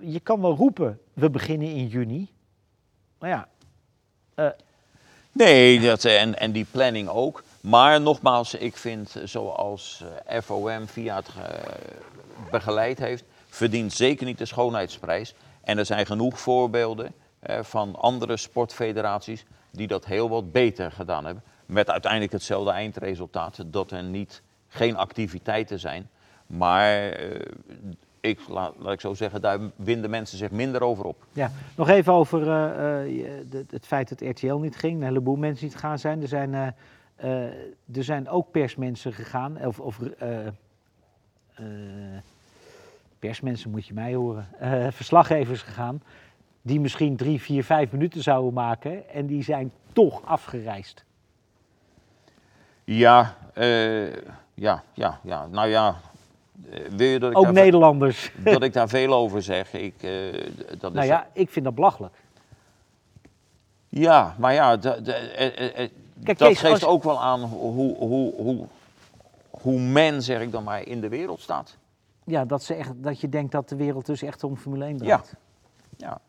je, 0.00 0.20
kan 0.22 0.40
wel 0.40 0.54
roepen, 0.54 0.98
we 1.12 1.30
beginnen 1.30 1.68
in 1.68 1.86
juni. 1.86 2.28
Maar 3.18 3.30
ja, 3.30 3.48
Nee, 5.32 5.80
dat, 5.80 6.04
eh, 6.04 6.20
en, 6.22 6.38
en 6.38 6.52
die 6.52 6.66
planning 6.70 7.08
ook. 7.08 7.42
Maar 7.60 8.00
nogmaals, 8.00 8.54
ik 8.54 8.76
vind 8.76 9.16
eh, 9.16 9.22
zoals 9.26 10.04
eh, 10.26 10.40
FOM 10.42 10.86
via 10.86 11.16
het 11.16 11.28
eh, 11.28 11.72
begeleid 12.50 12.98
heeft, 12.98 13.24
verdient 13.48 13.92
zeker 13.92 14.26
niet 14.26 14.38
de 14.38 14.44
schoonheidsprijs. 14.44 15.34
En 15.60 15.78
er 15.78 15.86
zijn 15.86 16.06
genoeg 16.06 16.40
voorbeelden 16.40 17.12
van 17.62 17.96
andere 17.96 18.36
sportfederaties 18.36 19.44
die 19.70 19.86
dat 19.86 20.04
heel 20.04 20.28
wat 20.28 20.52
beter 20.52 20.92
gedaan 20.92 21.24
hebben. 21.24 21.42
Met 21.66 21.90
uiteindelijk 21.90 22.32
hetzelfde 22.32 22.70
eindresultaat, 22.70 23.64
dat 23.66 23.90
er 23.90 24.02
niet, 24.02 24.42
geen 24.68 24.96
activiteiten 24.96 25.80
zijn. 25.80 26.08
Maar 26.46 27.08
eh, 27.08 27.40
ik, 28.20 28.48
laat, 28.48 28.74
ik 28.86 29.00
zo 29.00 29.14
zeggen, 29.14 29.40
daar 29.40 29.58
winden 29.76 30.10
mensen 30.10 30.38
zich 30.38 30.50
minder 30.50 30.82
over 30.82 31.04
op. 31.04 31.26
ja. 31.32 31.50
nog 31.76 31.88
even 31.88 32.12
over 32.12 32.48
eh, 32.48 33.24
eh, 33.24 33.64
het 33.70 33.86
feit 33.86 34.08
dat 34.08 34.20
RTL 34.20 34.54
niet 34.54 34.76
ging. 34.76 34.96
Een 34.96 35.06
heleboel 35.06 35.36
mensen 35.36 35.64
niet 35.64 35.74
gegaan 35.74 35.98
zijn. 35.98 36.22
Er 36.22 36.28
zijn, 36.28 36.54
er 37.92 38.04
zijn 38.04 38.28
ook 38.28 38.50
persmensen 38.50 39.12
gegaan. 39.12 39.66
Of, 39.66 39.80
of 39.80 39.98
persmensen 43.18 43.70
moet 43.70 43.86
je 43.86 43.94
mij 43.94 44.14
horen. 44.14 44.48
eh, 44.58 44.86
verslaggevers 44.90 45.62
gegaan. 45.62 46.02
Die 46.62 46.80
misschien 46.80 47.16
drie, 47.16 47.40
vier, 47.40 47.64
vijf 47.64 47.90
minuten 47.92 48.22
zouden 48.22 48.52
maken. 48.52 49.08
En 49.10 49.26
die 49.26 49.42
zijn 49.42 49.72
toch 49.92 50.22
afgereisd. 50.24 51.04
Ja, 52.84 53.34
eh, 53.54 54.12
ja, 54.54 54.82
ja, 54.92 55.20
ja, 55.22 55.46
nou 55.46 55.68
ja. 55.68 55.96
eh, 56.70 56.80
wil 56.96 57.06
je 57.08 57.18
dat 57.18 57.30
ik, 57.30 57.36
Ook 57.36 57.44
daar, 57.44 57.52
Nederlanders. 57.52 58.30
dat 58.44 58.62
ik 58.62 58.72
daar 58.72 58.88
veel 58.88 59.14
over 59.14 59.42
zeg? 59.42 59.72
Ik, 59.72 59.94
dat 60.78 60.90
is, 60.90 60.96
Nou 60.96 61.06
ja, 61.06 61.26
ik 61.32 61.50
vind 61.50 61.64
dat 61.64 61.74
belachelijk. 61.74 62.14
ja, 63.88 64.34
maar 64.38 64.54
ja, 64.54 64.76
Kijk, 64.76 66.38
dat 66.38 66.48
Kees, 66.48 66.58
geeft 66.60 66.72
als- 66.72 66.84
ook 66.84 67.02
wel 67.02 67.20
aan 67.20 67.40
hoe, 67.40 67.96
hoe, 67.96 68.34
hoe, 68.36 68.66
hoe 69.50 69.80
men, 69.80 70.22
zeg 70.22 70.40
ik 70.40 70.52
dan 70.52 70.64
maar, 70.64 70.86
in 70.86 71.00
de 71.00 71.08
wereld 71.08 71.40
staat. 71.40 71.76
Ja, 72.28 72.44
dat, 72.44 72.62
ze 72.62 72.74
echt, 72.74 72.90
dat 72.96 73.20
je 73.20 73.28
denkt 73.28 73.52
dat 73.52 73.68
de 73.68 73.76
wereld 73.76 74.06
dus 74.06 74.22
echt 74.22 74.44
om 74.44 74.56
Formule 74.56 74.84
1 74.84 74.92
Ja. 74.98 74.98
draait. 74.98 75.34
Ja. 75.96 76.20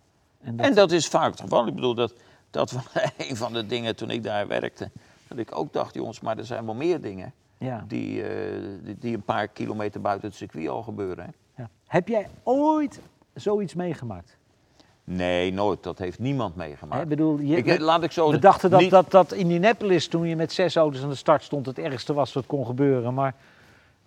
En 0.42 0.56
dat, 0.56 0.66
En 0.66 0.74
dat 0.76 0.92
is 0.92 1.08
vaak 1.08 1.36
toch 1.36 1.50
wel. 1.50 1.68
Ik 1.68 1.76
bedoel, 1.76 1.94
dat, 1.96 2.14
dat 2.50 2.72
was 2.72 2.84
een 3.30 3.36
van 3.36 3.54
de 3.54 3.66
dingen 3.66 3.96
toen 3.96 4.10
ik 4.10 4.24
daar 4.24 4.48
werkte. 4.48 4.90
Dat 5.28 5.38
ik 5.38 5.58
ook 5.58 5.74
dacht, 5.74 5.94
jongens, 5.94 6.20
maar 6.20 6.38
er 6.38 6.46
zijn 6.46 6.66
wel 6.66 6.74
meer 6.76 7.02
dingen 7.02 7.34
ja, 7.58 7.84
die, 7.88 8.24
eh, 8.24 8.58
die, 8.84 8.96
die 9.00 9.16
een 9.16 9.22
paar 9.24 9.48
kilometer 9.48 10.02
buiten 10.02 10.28
het 10.28 10.38
circuit 10.38 10.68
al 10.68 10.82
gebeuren. 10.84 11.24
Hè? 11.26 11.62
ja. 11.62 11.70
Heb 11.88 12.08
jij 12.08 12.28
ooit 12.44 13.00
zoiets 13.34 13.74
meegemaakt? 13.74 14.38
Nee, 15.04 15.54
nooit. 15.54 15.84
Dat 15.84 15.98
heeft 15.98 16.20
niemand 16.20 16.56
meegemaakt. 16.56 17.02
Ik 17.02 17.08
bedoel, 17.10 17.40
je, 17.40 17.56
Ik, 17.58 17.66
we, 17.66 17.72
eh, 17.74 17.80
laat 17.80 18.04
ik 18.04 18.12
zo 18.12 18.32
we 18.32 18.40
dachten 18.40 18.70
dat, 18.70 18.80
niet- 18.80 18.90
dat, 18.92 19.12
dat 19.12 19.32
Indianapolis, 19.32 20.08
toen 20.08 20.28
je 20.28 20.36
met 20.36 20.52
zes 20.52 20.76
auto's 20.76 21.04
aan 21.04 21.10
de 21.10 21.16
start 21.16 21.44
stond, 21.44 21.66
het 21.66 21.80
ergste 21.80 22.14
was 22.14 22.34
wat 22.34 22.46
kon 22.46 22.66
gebeuren. 22.66 23.14
Maar 23.14 23.36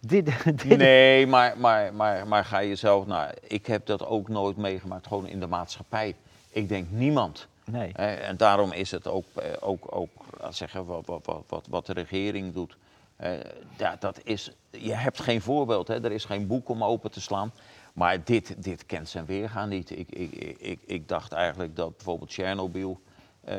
dit, 0.06 0.26
dit 0.62 0.76
Nee, 0.76 1.26
maar, 1.26 1.58
maar, 1.58 1.94
maar, 1.94 2.26
maar 2.26 2.44
ga 2.44 2.62
jezelf 2.62 3.06
naar. 3.06 3.34
Ik 3.46 3.66
heb 3.66 3.86
dat 3.86 4.06
ook 4.06 4.28
nooit 4.28 4.56
meegemaakt, 4.56 5.06
gewoon 5.06 5.26
in 5.26 5.40
de 5.40 5.46
maatschappij. 5.46 6.14
Ik 6.50 6.68
denk 6.68 6.90
niemand. 6.90 7.46
nee. 7.64 7.92
En 7.92 8.36
daarom 8.36 8.72
is 8.72 8.90
het 8.90 9.08
ook, 9.08 9.24
eh, 9.34 9.50
ook, 9.60 9.86
ook 9.90 10.10
zeggen, 10.50 10.84
wat, 10.86 11.06
wat, 11.06 11.26
wat, 11.26 11.44
wat, 11.48 11.66
wat 11.70 11.86
de 11.86 11.92
regering 11.92 12.54
doet. 12.54 12.76
eh, 13.16 13.32
ja, 13.78 13.96
dat 13.98 14.20
is, 14.24 14.50
je 14.70 14.92
hebt 14.94 15.20
geen 15.20 15.40
voorbeeld, 15.42 15.88
hè? 15.88 16.04
er 16.04 16.12
is 16.12 16.24
geen 16.24 16.46
boek 16.46 16.68
om 16.68 16.84
open 16.84 17.10
te 17.10 17.20
slaan. 17.20 17.52
Maar 17.92 18.24
dit, 18.24 18.54
dit 18.62 18.86
kent 18.86 19.08
zijn 19.08 19.26
weergaan 19.26 19.68
niet. 19.68 19.90
Ik, 19.90 20.10
ik, 20.10 20.32
ik, 20.32 20.58
ik, 20.58 20.80
ik 20.86 21.08
dacht 21.08 21.32
eigenlijk 21.32 21.76
dat 21.76 21.96
bijvoorbeeld 21.96 22.30
Tsjernobyl 22.30 23.00
eh, 23.44 23.56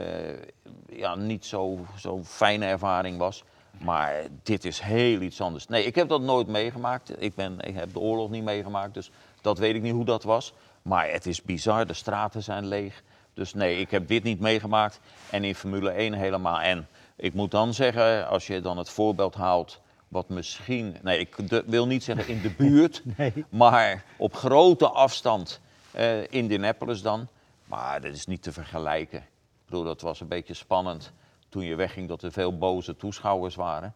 ja, 0.89 1.15
niet 1.15 1.45
zo'n 1.45 1.85
zo 1.97 2.23
fijne 2.23 2.65
ervaring 2.65 3.17
was. 3.17 3.43
Maar 3.77 4.13
dit 4.43 4.65
is 4.65 4.79
heel 4.79 5.21
iets 5.21 5.41
anders. 5.41 5.67
Nee, 5.67 5.85
ik 5.85 5.95
heb 5.95 6.09
dat 6.09 6.21
nooit 6.21 6.47
meegemaakt. 6.47 7.21
Ik, 7.21 7.35
ben, 7.35 7.59
ik 7.59 7.75
heb 7.75 7.93
de 7.93 7.99
oorlog 7.99 8.29
niet 8.29 8.43
meegemaakt, 8.43 8.93
dus 8.93 9.11
dat 9.41 9.57
weet 9.57 9.75
ik 9.75 9.81
niet 9.81 9.93
hoe 9.93 10.05
dat 10.05 10.23
was. 10.23 10.53
Maar 10.81 11.09
het 11.11 11.25
is 11.25 11.41
bizar, 11.41 11.87
de 11.87 11.93
straten 11.93 12.43
zijn 12.43 12.65
leeg. 12.67 13.03
Dus 13.33 13.53
nee, 13.53 13.77
ik 13.79 13.91
heb 13.91 14.07
dit 14.07 14.23
niet 14.23 14.39
meegemaakt. 14.39 14.99
En 15.29 15.43
in 15.43 15.55
Formule 15.55 15.89
1 15.91 16.13
helemaal. 16.13 16.59
En 16.59 16.87
ik 17.15 17.33
moet 17.33 17.51
dan 17.51 17.73
zeggen, 17.73 18.27
als 18.27 18.47
je 18.47 18.61
dan 18.61 18.77
het 18.77 18.89
voorbeeld 18.89 19.35
haalt, 19.35 19.81
wat 20.07 20.29
misschien, 20.29 20.97
nee, 21.01 21.19
ik 21.19 21.49
de- 21.49 21.63
wil 21.65 21.87
niet 21.87 22.03
zeggen 22.03 22.27
in 22.27 22.41
de 22.41 22.49
buurt, 22.63 23.01
Nee. 23.17 23.45
maar 23.49 24.03
op 24.17 24.35
grote 24.35 24.89
afstand 24.89 25.59
eh 25.91 26.31
Indianapolis 26.31 27.01
dan. 27.01 27.27
Maar 27.65 28.01
dat 28.01 28.13
is 28.13 28.25
niet 28.25 28.41
te 28.43 28.51
vergelijken. 28.51 29.19
Ik 29.19 29.65
bedoel, 29.65 29.83
dat 29.83 30.01
was 30.01 30.19
een 30.21 30.27
beetje 30.27 30.53
spannend 30.53 31.11
toen 31.53 31.63
je 31.63 31.75
wegging 31.75 32.07
dat 32.07 32.21
er 32.23 32.31
veel 32.31 32.57
boze 32.57 32.95
toeschouwers 32.95 33.55
waren. 33.55 33.93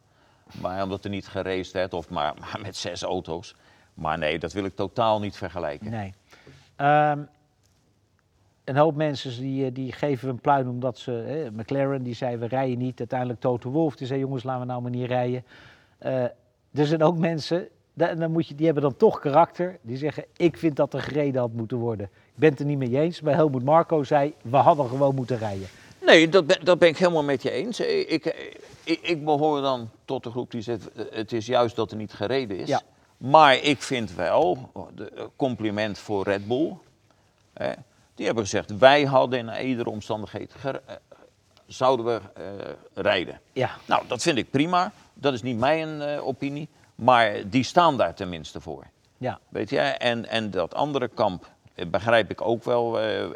Maar 0.62 0.84
omdat 0.84 1.04
er 1.04 1.10
niet 1.10 1.28
geraced 1.28 1.72
werd, 1.74 1.94
of 1.94 2.10
maar, 2.10 2.34
maar 2.40 2.60
met 2.62 2.76
zes 2.76 3.02
auto's. 3.02 3.56
Maar 3.94 4.18
nee, 4.18 4.40
dat 4.40 4.54
wil 4.54 4.66
ik 4.66 4.76
totaal 4.76 5.20
niet 5.20 5.38
vergelijken. 5.38 5.92
nee. 5.92 6.14
Ehm, 6.76 7.20
een 8.64 8.78
hoop 8.78 8.96
mensen 8.96 9.40
die, 9.40 9.66
eh, 9.66 9.74
die 9.74 9.92
geven 9.92 10.30
een 10.30 10.40
pluim 10.42 10.70
omdat 10.70 10.98
ze... 10.98 11.48
McLaren 11.54 12.04
die 12.04 12.14
zei 12.14 12.38
we 12.38 12.48
rijden 12.48 12.78
niet. 12.78 13.00
Uiteindelijk 13.00 13.40
Toto 13.40 13.70
Wolff 13.70 13.96
die 13.96 14.08
zei 14.08 14.20
jongens 14.20 14.44
laten 14.44 14.62
we 14.62 14.68
nou 14.68 14.82
maar 14.82 14.92
niet 14.92 15.08
rijden. 15.08 15.44
Eh, 15.98 16.24
er 16.74 16.86
zijn 16.86 17.04
ook 17.04 17.18
mensen 17.18 17.68
Da- 17.94 18.16
dan 18.16 18.32
moet 18.32 18.48
je, 18.48 18.56
die 18.56 18.66
hebben 18.66 18.84
dan 18.84 18.96
toch 18.96 19.20
karakter. 19.20 19.78
Die 19.82 19.98
zeggen, 19.98 20.26
ik 20.36 20.58
vind 20.58 20.76
dat 20.76 20.94
er 20.94 21.02
gereden 21.02 21.42
had 21.42 21.54
moeten 21.54 21.78
worden. 21.78 22.06
Ik 22.06 22.36
ben 22.36 22.50
het 22.50 22.60
er 22.60 22.66
niet 22.66 22.78
mee 22.78 23.00
eens. 23.00 23.22
Maar 23.22 23.34
Helmoet 23.34 23.64
Marco 23.64 24.04
zei, 24.04 24.34
we 24.42 24.58
hadden 24.58 24.90
gewoon 24.90 25.16
moeten 25.16 25.38
rijden. 25.38 25.68
Nee, 26.08 26.30
dat 26.30 26.48
ben, 26.48 26.66
dat 26.66 26.80
ben 26.80 26.90
ik 26.90 26.98
helemaal 26.98 27.24
met 27.24 27.42
je 27.42 27.52
eens. 27.52 27.80
Ik, 27.80 28.10
ik, 28.10 28.26
ik, 28.84 29.00
ik 29.02 29.26
behoor 29.26 29.62
dan 29.62 29.90
tot 30.06 30.24
de 30.24 30.30
groep 30.32 30.52
die 30.52 30.62
zegt, 30.62 30.92
eh, 30.92 31.06
het 31.12 31.34
is 31.34 31.46
juist 31.46 31.76
dat 31.76 31.92
er 31.92 31.98
niet 31.98 32.14
gereden 32.14 32.58
is. 32.58 32.68
Ja. 32.68 32.82
Maar 33.18 33.56
ik 33.56 33.82
vind 33.82 34.14
wel, 34.16 34.70
eh, 34.98 35.24
compliment 35.36 35.98
voor 35.98 36.24
Red 36.24 36.48
Bull. 36.48 36.74
Hè, 37.54 37.72
die 38.16 38.26
hebben 38.26 38.44
gezegd, 38.44 38.78
wij 38.78 39.04
hadden 39.04 39.50
in 39.50 39.66
iedere 39.68 39.90
omstandigheid, 39.90 40.54
ger- 40.60 40.82
eh, 40.86 40.96
zouden 41.66 42.06
we 42.06 42.20
eh, 42.34 42.44
rijden. 42.94 43.40
Ja, 43.54 43.70
Nou, 43.86 44.04
dat 44.08 44.22
vind 44.22 44.38
ik 44.38 44.50
prima. 44.52 44.92
Dat 45.14 45.34
is 45.34 45.42
niet 45.42 45.58
mijn 45.58 46.02
eh, 46.02 46.28
opinie. 46.28 46.68
Maar 46.96 47.50
die 47.50 47.64
staan 47.64 47.98
daar 47.98 48.14
tenminste 48.14 48.62
voor. 48.62 48.84
ja. 49.18 49.40
Weet 49.50 49.70
je, 49.70 49.80
en, 49.80 50.30
en 50.30 50.52
dat 50.52 50.74
andere 50.74 51.08
kamp 51.08 51.44
eh, 51.44 51.50
begrijp 51.92 52.32
ik 52.32 52.42
ook 52.42 52.64
wel. 52.64 53.00
eh, 53.00 53.24
eh, 53.24 53.30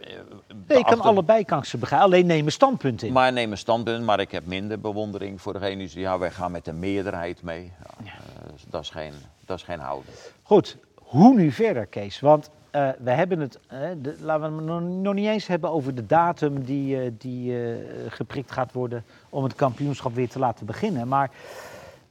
Nee, 0.67 0.77
ik 0.77 0.84
kan 0.84 0.93
achter- 0.93 1.01
allebei 1.01 1.45
kansen 1.45 1.80
begrijpen. 1.80 2.08
Alleen 2.08 2.25
nemen 2.25 2.51
standpunt 2.51 3.04
in. 3.04 3.13
Maar 3.13 3.34
neem 3.34 3.51
een 3.51 3.58
standpunt, 3.58 4.06
maar 4.06 4.19
ik 4.19 4.32
heb 4.32 4.45
minder 4.45 4.80
bewondering 4.80 5.41
voor 5.41 5.54
degene 5.54 5.77
die 5.77 5.88
zeggen, 5.88 6.01
ja, 6.12 6.17
wij 6.19 6.32
gaan 6.32 6.51
met 6.51 6.65
de 6.65 6.73
meerderheid 6.73 7.43
mee. 7.43 7.71
Ja, 8.04 8.12
eh, 8.12 8.51
dat, 8.69 8.82
is 8.82 8.89
geen, 8.89 9.13
dat 9.45 9.58
is 9.58 9.63
geen 9.63 9.80
houden. 9.80 10.12
Goed, 10.43 10.77
hoe 10.95 11.36
nu 11.36 11.51
verder, 11.51 11.86
Kees? 11.86 12.19
Want 12.19 12.49
eh, 12.71 12.89
we 12.99 13.12
hebben 13.12 13.39
het, 13.39 13.60
eh, 13.67 13.80
de, 14.01 14.15
laten 14.21 14.56
we 14.65 14.71
het 14.73 14.84
nog, 15.01 15.13
niet 15.13 15.27
eens 15.27 15.47
hebben 15.47 15.69
over 15.71 15.95
de 15.95 16.06
datum 16.06 16.63
die, 16.63 17.01
eh, 17.01 17.12
die 17.17 17.63
eh, 17.65 17.75
geprikt 18.08 18.51
gaat 18.51 18.71
worden 18.71 19.04
om 19.30 19.43
het 19.43 19.56
kampioenschap 19.56 20.13
weer 20.15 20.30
te 20.30 20.39
laten 20.39 20.65
beginnen. 20.65 21.08
Maar 21.08 21.30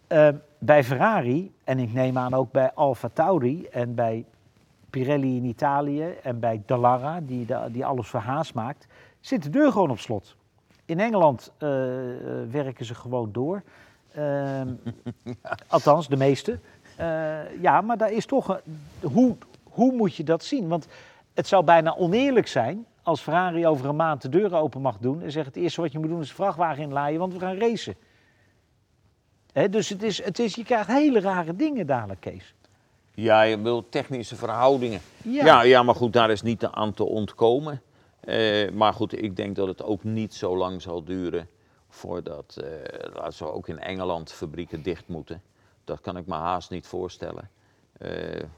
eh, 0.07 0.29
bij 0.59 0.85
Ferrari, 0.85 1.53
en 1.65 1.79
ik 1.79 1.93
neem 1.93 2.19
aan 2.19 2.35
ook 2.35 2.53
bij 2.53 2.71
Alfa 2.75 3.09
Tauri 3.13 3.67
en 3.67 3.95
bij 3.95 4.25
Pirelli 4.91 5.37
in 5.37 5.45
Italië 5.45 6.15
en 6.23 6.41
bij 6.41 6.63
Dallara, 6.67 7.21
die, 7.21 7.47
die 7.71 7.85
alles 7.85 8.09
voor 8.09 8.21
Haas 8.21 8.53
maakt, 8.53 8.87
zit 9.21 9.43
de 9.43 9.51
deur 9.51 9.73
gewoon 9.73 9.91
op 9.91 9.99
slot. 9.99 10.37
In 10.85 11.01
Engeland 11.01 11.53
eh, 11.59 11.69
werken 12.51 12.85
ze 12.85 12.95
gewoon 12.95 13.33
door. 13.33 13.63
Ehm, 14.13 14.69
Althans, 15.69 16.09
de 16.09 16.17
meeste. 16.17 16.59
Eh, 16.97 17.61
ja, 17.61 17.81
maar 17.81 17.97
daar 17.97 18.13
is 18.13 18.27
toch 18.27 18.49
een, 18.49 18.81
hoe, 19.13 19.37
hoe 19.63 19.93
moet 19.93 20.15
je 20.17 20.25
dat 20.25 20.45
zien? 20.45 20.69
Want 20.69 20.87
het 21.35 21.47
zou 21.47 21.65
bijna 21.65 21.97
oneerlijk 21.97 22.47
zijn 22.47 22.87
als 23.03 23.21
Ferrari 23.21 23.67
over 23.67 23.87
een 23.87 23.97
maand 23.97 24.23
de 24.23 24.29
deuren 24.29 24.59
open 24.59 24.81
mag 24.81 24.99
doen 24.99 25.23
en 25.23 25.33
zegt 25.33 25.47
het 25.47 25.57
eerste 25.57 25.81
wat 25.81 25.93
je 25.93 25.99
moet 25.99 26.09
doen 26.09 26.21
is 26.21 26.29
de 26.29 26.35
vrachtwagen 26.35 26.83
inlaaien, 26.83 27.19
want 27.19 27.33
we 27.33 27.39
gaan 27.39 27.59
racen. 27.59 27.95
Hè, 29.53 29.69
dus 29.69 29.89
het 29.89 30.03
is, 30.03 30.25
het 30.25 30.39
is, 30.39 30.55
je 30.55 30.65
krijgt 30.65 30.87
hele 30.87 31.21
rare 31.21 31.57
dingen 31.57 31.87
dadelijk, 31.87 32.21
Kees. 32.21 32.55
Ja, 33.21 33.43
je 33.43 33.61
wil 33.61 33.89
technische 33.89 34.37
verhoudingen. 34.37 35.01
Ja. 35.25 35.45
Ja, 35.45 35.63
ja, 35.63 35.83
maar 35.83 35.95
goed, 35.95 36.13
daar 36.13 36.31
is 36.31 36.43
niet 36.43 36.65
aan 36.65 36.93
te 36.95 37.05
ontkomen. 37.05 37.83
Eh, 38.21 38.71
maar 38.71 38.93
goed, 38.93 39.23
ik 39.23 39.37
denk 39.37 39.57
dat 39.57 39.67
het 39.69 39.83
ook 39.83 40.05
niet 40.05 40.35
zo 40.35 40.57
lang 40.57 40.83
zal 40.83 41.05
duren 41.05 41.49
voordat, 41.89 42.57
eh 42.63 43.15
laten 43.15 43.45
we 43.47 43.53
ook 43.53 43.69
in 43.69 43.79
Engeland 43.79 44.33
fabrieken 44.33 44.83
dicht 44.83 45.09
moeten. 45.09 45.43
Dat 45.85 46.01
kan 46.01 46.17
ik 46.17 46.27
me 46.27 46.35
haast 46.35 46.71
niet 46.71 46.87
voorstellen. 46.87 47.51
Eh, 47.99 48.11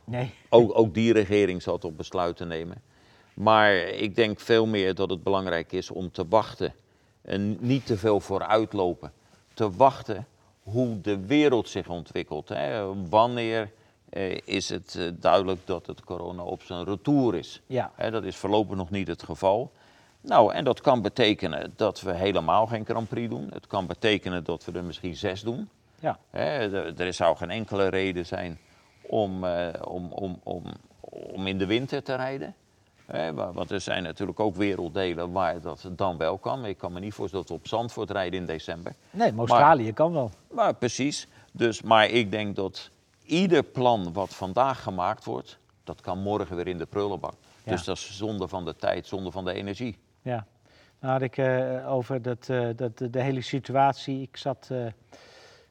Nee. 0.05 0.35
Ook, 0.48 0.79
ook 0.79 0.94
die 0.94 1.12
regering 1.12 1.62
zal 1.62 1.79
tot 1.79 1.96
besluiten 1.96 2.48
nemen. 2.48 2.83
Maar 3.35 3.75
ik 3.77 4.14
denk 4.16 4.40
veel 4.40 4.66
meer 4.66 4.94
dat 4.94 5.11
het 5.11 5.22
belangrijk 5.22 5.72
is 5.72 5.90
om 5.90 6.11
te 6.11 6.29
wachten. 6.29 6.75
En 7.22 7.57
niet 7.61 7.87
te 7.87 7.96
veel 7.96 8.20
vooruitlopen. 8.20 9.12
Te 9.55 9.70
wachten 9.70 10.27
hoe 10.62 11.01
de 11.01 11.27
wereld 11.27 11.68
zich 11.68 11.88
ontwikkelt. 11.88 12.48
Hè. 12.48 12.94
Wanneer 13.09 13.70
eh, 14.12 14.38
is 14.44 14.68
het 14.68 14.96
eh, 14.98 15.07
duidelijk 15.14 15.66
dat 15.66 15.87
het 15.87 16.05
corona 16.05 16.42
op 16.42 16.62
zijn 16.62 16.85
retour 16.85 17.35
is? 17.35 17.62
Ja. 17.66 17.90
Hè, 17.94 18.11
dat 18.11 18.25
is 18.25 18.37
voorlopig 18.37 18.77
nog 18.77 18.90
niet 18.90 19.09
het 19.09 19.22
geval. 19.22 19.70
Nou, 20.20 20.53
en 20.53 20.64
dat 20.64 20.81
kan 20.81 21.03
betekenen 21.03 21.72
dat 21.77 22.01
we 22.01 22.12
helemaal 22.12 22.66
geen 22.66 22.85
Grand 22.85 23.09
Prix 23.09 23.31
doen. 23.31 23.51
Het 23.53 23.66
kan 23.66 23.87
betekenen 23.87 24.44
dat 24.44 24.64
we 24.64 24.72
er 24.72 24.85
misschien 24.85 25.16
zes 25.16 25.40
doen. 25.40 25.68
Ja. 26.01 26.18
Hè, 26.31 26.72
er, 26.98 27.12
zou 27.12 27.37
geen 27.37 27.51
enkele 27.51 27.88
reden 27.88 28.27
zijn 28.27 28.59
om, 29.03 29.44
eh, 29.44 29.68
om, 29.85 30.12
om, 30.12 30.40
om, 30.42 30.62
om 31.01 31.46
in 31.46 31.59
de 31.59 31.66
winter 31.66 32.03
te 32.03 32.14
rijden. 32.14 32.55
Hè, 33.07 33.35
want 33.35 33.70
er 33.70 33.81
zijn 33.81 34.03
natuurlijk 34.03 34.40
ook 34.40 34.57
werelddelen 34.57 35.33
waar 35.33 35.61
dat 35.61 35.90
dan 35.90 36.16
wel 36.16 36.38
kan. 36.38 36.64
Ik 36.64 36.79
kan 36.79 36.92
me 36.92 37.01
niet 37.01 37.14
voorstellen 37.14 37.46
dat 37.46 37.57
we 37.57 37.62
op 37.62 37.68
Zandvoort 37.68 38.11
rijden 38.11 38.40
in 38.40 38.46
december. 38.46 38.94
Nee, 39.11 39.33
maar 39.33 39.48
Australië 39.48 39.92
kan 39.92 40.12
wel. 40.12 40.31
Maar 40.51 40.75
precies. 40.75 41.29
Dus, 41.53 41.83
maar 41.83 42.09
ik 42.09 42.31
denk 42.31 42.57
dat 42.57 42.90
ieder 43.25 43.63
plan 43.63 44.13
wat 44.13 44.35
vandaag 44.35 44.83
gemaakt 44.83 45.25
wordt, 45.25 45.59
dat 45.85 46.01
kan 46.01 46.19
morgen 46.19 46.57
weer 46.57 46.69
in 46.69 46.79
de 46.79 46.87
prullenbak. 46.87 47.35
Ja. 47.65 47.71
Dus 47.71 47.85
dat 47.85 47.97
is 47.97 48.17
zonde 48.17 48.49
van 48.49 48.65
de 48.65 48.77
tijd, 48.77 49.07
zonde 49.07 49.31
van 49.31 49.45
de 49.45 49.53
energie. 49.53 49.99
Ja, 50.23 50.47
nou 51.01 51.13
had 51.13 51.23
ik 51.23 51.37
eh, 51.37 51.93
over 51.93 52.23
dat, 52.23 52.49
eh, 52.49 52.69
dat, 52.77 52.99
de, 52.99 53.23
hele 53.23 53.41
situatie. 53.41 54.23
Ik 54.23 54.37
zat 54.37 54.69
eh, 54.71 54.87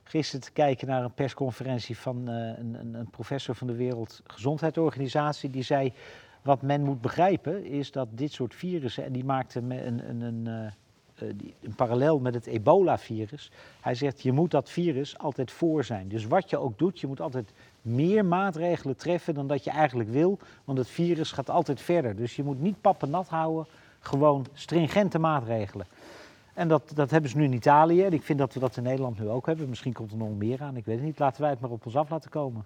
gisteren 0.04 0.42
te 0.42 0.52
kijken 0.52 0.88
naar 0.88 1.04
een 1.04 1.14
persconferentie 1.14 1.98
van 1.98 2.28
een, 2.28 2.96
een, 2.96 3.10
professor 3.10 3.56
van 3.56 3.68
de 3.68 3.76
Wereldgezondheidsorganisatie. 3.76 5.50
Die 5.50 5.64
zei, 5.64 5.94
wat 6.42 6.62
men 6.62 6.82
moet 6.82 7.02
begrijpen 7.02 7.66
is 7.66 7.92
dat 7.92 8.08
dit 8.12 8.32
soort 8.32 8.56
virussen, 8.56 9.04
en 9.04 9.12
die 9.12 9.26
maakte 9.26 9.60
een, 9.60 10.10
een, 10.10 10.22
een, 10.22 10.72
die- 11.36 11.54
een 11.62 11.76
parallel 11.76 12.20
met 12.20 12.34
het 12.34 12.46
ebola-virus. 12.46 13.52
Hij 13.82 13.96
zegt, 13.96 14.22
je 14.22 14.32
moet 14.32 14.52
dat 14.52 14.70
virus 14.70 15.18
altijd 15.18 15.52
voor 15.52 15.84
zijn. 15.84 16.08
Dus 16.08 16.26
wat 16.26 16.50
je 16.50 16.58
ook 16.58 16.78
doet, 16.78 17.00
je 17.00 17.08
moet 17.08 17.22
altijd 17.22 17.52
meer 17.82 18.26
maatregelen 18.26 18.96
treffen 18.98 19.34
dan 19.34 19.48
dat 19.48 19.64
je 19.64 19.70
eigenlijk 19.70 20.10
wil. 20.10 20.40
Want 20.66 20.78
het 20.78 20.88
virus 20.88 21.32
gaat 21.32 21.50
altijd 21.50 21.82
verder. 21.82 22.16
Dus 22.16 22.36
je 22.36 22.44
moet 22.44 22.62
niet 22.62 22.82
pappen 22.82 23.10
nat 23.10 23.28
houden, 23.28 23.66
gewoon 24.00 24.46
stringente 24.54 25.20
maatregelen. 25.20 25.86
En 26.54 26.68
dat, 26.68 26.92
dat 26.96 27.12
hebben 27.12 27.30
ze 27.30 27.38
nu 27.38 27.44
in 27.44 27.54
Italië. 27.54 28.04
En 28.04 28.14
ik 28.14 28.24
vind 28.24 28.40
dat 28.40 28.54
we 28.54 28.60
dat 28.60 28.78
in 28.78 28.84
Nederland 28.84 29.20
nu 29.20 29.30
ook 29.30 29.46
hebben. 29.46 29.70
Misschien 29.70 29.94
komt 29.94 30.12
er 30.12 30.18
nog 30.18 30.38
meer 30.38 30.62
aan, 30.62 30.78
ik 30.78 30.86
weet 30.86 30.96
het 30.96 31.06
niet. 31.06 31.20
Laten 31.20 31.42
wij 31.42 31.50
het 31.50 31.60
maar 31.60 31.70
op 31.70 31.86
ons 31.86 31.96
af 31.96 32.10
laten 32.10 32.30
komen. 32.30 32.66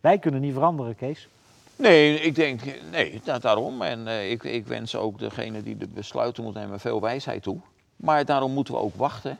Wij 0.00 0.18
kunnen 0.18 0.40
niet 0.40 0.52
veranderen, 0.52 0.94
Kees. 0.96 1.28
Nee, 1.76 2.20
ik 2.20 2.34
denk, 2.34 2.60
nee, 2.90 3.20
da- 3.24 3.38
daarom. 3.38 3.82
En 3.82 4.06
eh, 4.08 4.30
ik, 4.30 4.42
ik 4.42 4.66
wens 4.66 4.96
ook 4.96 5.18
degene 5.18 5.62
die 5.62 5.76
de 5.76 5.88
besluiten 5.88 6.44
moet 6.44 6.54
nemen 6.54 6.80
veel 6.80 7.00
wijsheid 7.00 7.42
toe. 7.42 7.58
Maar 7.96 8.24
daarom 8.24 8.52
moeten 8.52 8.74
we 8.74 8.80
ook 8.80 8.96
wachten. 8.96 9.38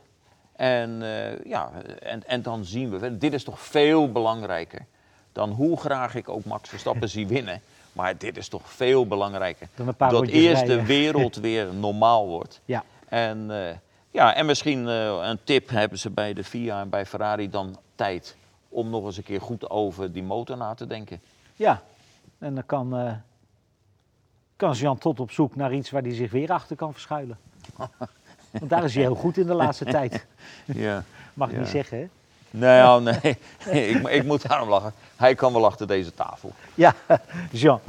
En, 0.57 1.03
eh, 1.03 1.45
ja, 1.45 1.71
en, 2.03 2.27
en 2.27 2.43
dan 2.43 2.65
zien 2.65 2.99
we, 2.99 3.19
dit 3.19 3.33
is 3.33 3.45
toch 3.45 3.61
veel 3.61 4.13
belangrijker 4.13 4.87
dan 5.33 5.51
hoe 5.51 5.81
graag 5.81 6.15
ik 6.15 6.29
ook 6.29 6.45
Max 6.45 6.69
Verstappen 6.69 7.09
zie 7.17 7.27
winnen. 7.27 7.61
Maar 7.93 8.19
dit 8.19 8.37
is 8.37 8.49
toch 8.49 8.71
veel 8.73 9.07
belangrijker. 9.07 9.69
Dan 9.75 9.89
een 9.89 9.95
paar 9.95 10.11
dat 10.11 10.27
eerst 10.27 10.67
de 10.67 10.85
wereld 10.85 11.37
weer 11.47 11.75
normaal 11.75 12.27
wordt. 12.27 12.61
Ja, 12.65 12.85
En, 13.09 13.51
eh, 13.51 13.77
ja, 14.11 14.35
en 14.35 14.47
misschien 14.47 14.89
eh, 14.89 15.19
een 15.23 15.39
tip 15.45 15.69
hebben 15.69 15.99
ze 15.99 16.11
bij 16.11 16.33
de 16.33 16.45
FIA 16.45 16.81
en 16.81 16.89
bij 16.89 17.07
Ferrari 17.07 17.51
dan 17.51 17.77
tijd 17.95 18.37
om 18.69 18.91
nog 18.91 19.05
eens 19.05 19.17
een 19.17 19.23
keer 19.23 19.41
goed 19.41 19.71
over 19.71 20.13
die 20.13 20.23
motor 20.23 20.57
na 20.57 20.75
te 20.75 20.87
denken. 20.87 21.21
ja. 21.57 21.83
En 22.39 22.55
dan 22.55 22.67
kan, 22.67 22.97
eh, 22.97 23.13
kan 24.57 24.73
Jean 24.73 24.99
tot 24.99 25.21
op 25.21 25.31
zoek 25.31 25.57
naar 25.57 25.75
iets 25.75 25.91
waar 25.91 26.03
hij 26.03 26.15
zich 26.15 26.31
weer 26.31 26.53
achter 26.53 26.77
kan 26.77 26.93
verschuilen. 26.93 27.39
Want 28.53 28.71
daar 28.71 28.85
is 28.85 28.95
hij 28.95 29.03
heel 29.03 29.15
goed 29.15 29.37
in 29.37 29.47
de 29.47 29.55
laatste 29.55 29.85
tijd. 29.99 30.27
Ja. 30.65 31.05
Mag 31.35 31.49
ik 31.49 31.55
Ja. 31.55 31.61
niet 31.61 31.69
zeggen, 31.71 31.99
hè? 31.99 32.07
Nee, 32.51 32.83
oh, 32.83 32.97
nee. 32.97 33.37
ik, 33.91 34.09
ik 34.09 34.25
moet 34.25 34.49
daarom 34.49 34.69
lachen. 34.69 34.93
Hij 35.17 35.35
kan 35.35 35.53
wel 35.53 35.65
achter 35.67 35.87
deze 35.87 36.15
tafel. 36.15 36.53
Ja, 36.75 36.95
Jean. 37.51 37.81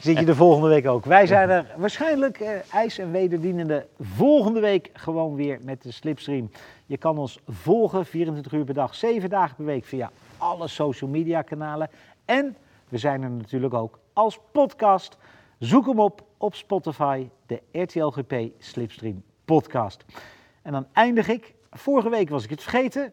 Zit 0.00 0.18
je 0.18 0.24
de 0.24 0.34
volgende 0.34 0.68
week 0.68 0.86
ook. 0.88 1.04
Wij 1.04 1.26
zijn 1.26 1.50
er 1.50 1.66
waarschijnlijk 1.76 2.40
eh, 2.40 2.50
ijs- 2.74 2.98
en 2.98 3.10
wederdienende 3.12 3.86
volgende 4.00 4.60
week 4.60 4.90
gewoon 4.92 5.34
weer 5.34 5.58
met 5.62 5.82
de 5.82 5.90
slipstream. 5.92 6.50
Je 6.86 6.96
kan 6.96 7.18
ons 7.18 7.38
volgen 7.48 8.06
24 8.06 8.52
uur 8.52 8.64
per 8.64 8.74
dag, 8.74 8.94
7 8.94 9.30
dagen 9.30 9.56
per 9.56 9.64
week 9.64 9.84
via 9.84 10.10
alle 10.38 10.68
social 10.68 11.10
media 11.10 11.42
kanalen. 11.42 11.88
En 12.24 12.56
we 12.88 12.98
zijn 12.98 13.22
er 13.22 13.30
natuurlijk 13.30 13.74
ook 13.74 13.98
als 14.12 14.38
podcast. 14.52 15.16
Zoek 15.58 15.86
hem 15.86 16.00
op 16.00 16.22
op 16.36 16.54
Spotify, 16.54 17.26
de 17.46 17.60
RTL 17.72 18.06
GP 18.08 18.34
Slipstream 18.58 19.22
podcast. 19.56 20.04
En 20.62 20.72
dan 20.72 20.86
eindig 20.92 21.28
ik. 21.28 21.54
Vorige 21.70 22.08
week 22.08 22.28
was 22.28 22.44
ik 22.44 22.50
het 22.50 22.62
vergeten. 22.62 23.12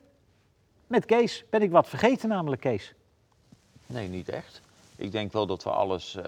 Met 0.87 1.05
Kees 1.05 1.43
ben 1.49 1.61
ik 1.61 1.71
wat 1.71 1.87
vergeten 1.89 2.29
namelijk 2.29 2.61
Kees. 2.61 2.93
Nee, 3.85 4.07
niet 4.07 4.29
echt. 4.29 4.61
Ik 4.95 5.11
denk 5.11 5.31
wel 5.33 5.45
dat 5.45 5.63
we 5.63 5.69
alles. 5.69 6.15
eh, 6.15 6.23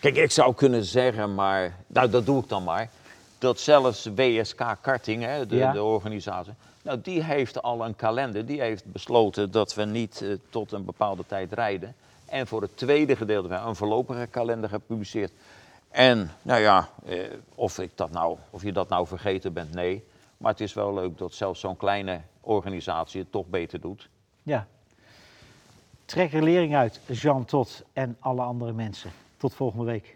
Kijk, 0.00 0.16
ik 0.16 0.30
zou 0.30 0.54
kunnen 0.54 0.84
zeggen, 0.84 1.34
maar. 1.34 1.76
Nou, 1.86 2.10
dat 2.10 2.26
doe 2.26 2.42
ik 2.42 2.48
dan 2.48 2.64
maar. 2.64 2.90
Dat 3.38 3.60
zelfs 3.60 4.08
WSK 4.14 4.76
Karting, 4.80 5.22
hè, 5.22 5.46
de, 5.46 5.56
Ja. 5.56 5.72
de 5.72 5.82
organisatie. 5.82 6.52
Nou, 6.82 7.00
die 7.02 7.22
heeft 7.22 7.62
al 7.62 7.84
een 7.84 7.96
kalender. 7.96 8.46
Die 8.46 8.60
heeft 8.60 8.84
besloten 8.84 9.50
dat 9.50 9.74
we 9.74 9.84
niet 9.84 10.20
eh, 10.22 10.28
tot 10.50 10.72
een 10.72 10.84
bepaalde 10.84 11.24
tijd 11.26 11.52
rijden. 11.52 11.94
En 12.26 12.46
voor 12.46 12.62
het 12.62 12.76
tweede 12.76 13.16
gedeelte 13.16 13.48
hebben 13.48 13.62
we 13.62 13.68
een 13.68 13.76
voorlopige 13.76 14.26
kalender 14.30 14.68
gepubliceerd. 14.68 15.32
En 15.96 16.30
nou 16.42 16.60
ja, 16.60 16.88
eh, 17.04 17.18
of, 17.54 17.78
ik 17.78 17.90
dat 17.94 18.10
nou, 18.10 18.38
of 18.50 18.62
je 18.62 18.72
dat 18.72 18.88
nou 18.88 19.06
vergeten 19.06 19.52
bent, 19.52 19.74
nee. 19.74 20.04
Maar 20.36 20.50
het 20.50 20.60
is 20.60 20.74
wel 20.74 20.94
leuk 20.94 21.18
dat 21.18 21.34
zelfs 21.34 21.60
zo'n 21.60 21.76
kleine 21.76 22.20
organisatie 22.40 23.20
het 23.20 23.32
toch 23.32 23.46
beter 23.46 23.80
doet. 23.80 24.08
Ja. 24.42 24.66
Trek 26.04 26.32
er 26.32 26.42
lering 26.42 26.76
uit, 26.76 27.00
Jean 27.06 27.44
Tot 27.44 27.82
en 27.92 28.16
alle 28.20 28.42
andere 28.42 28.72
mensen. 28.72 29.10
Tot 29.36 29.54
volgende 29.54 29.84
week. 29.84 30.15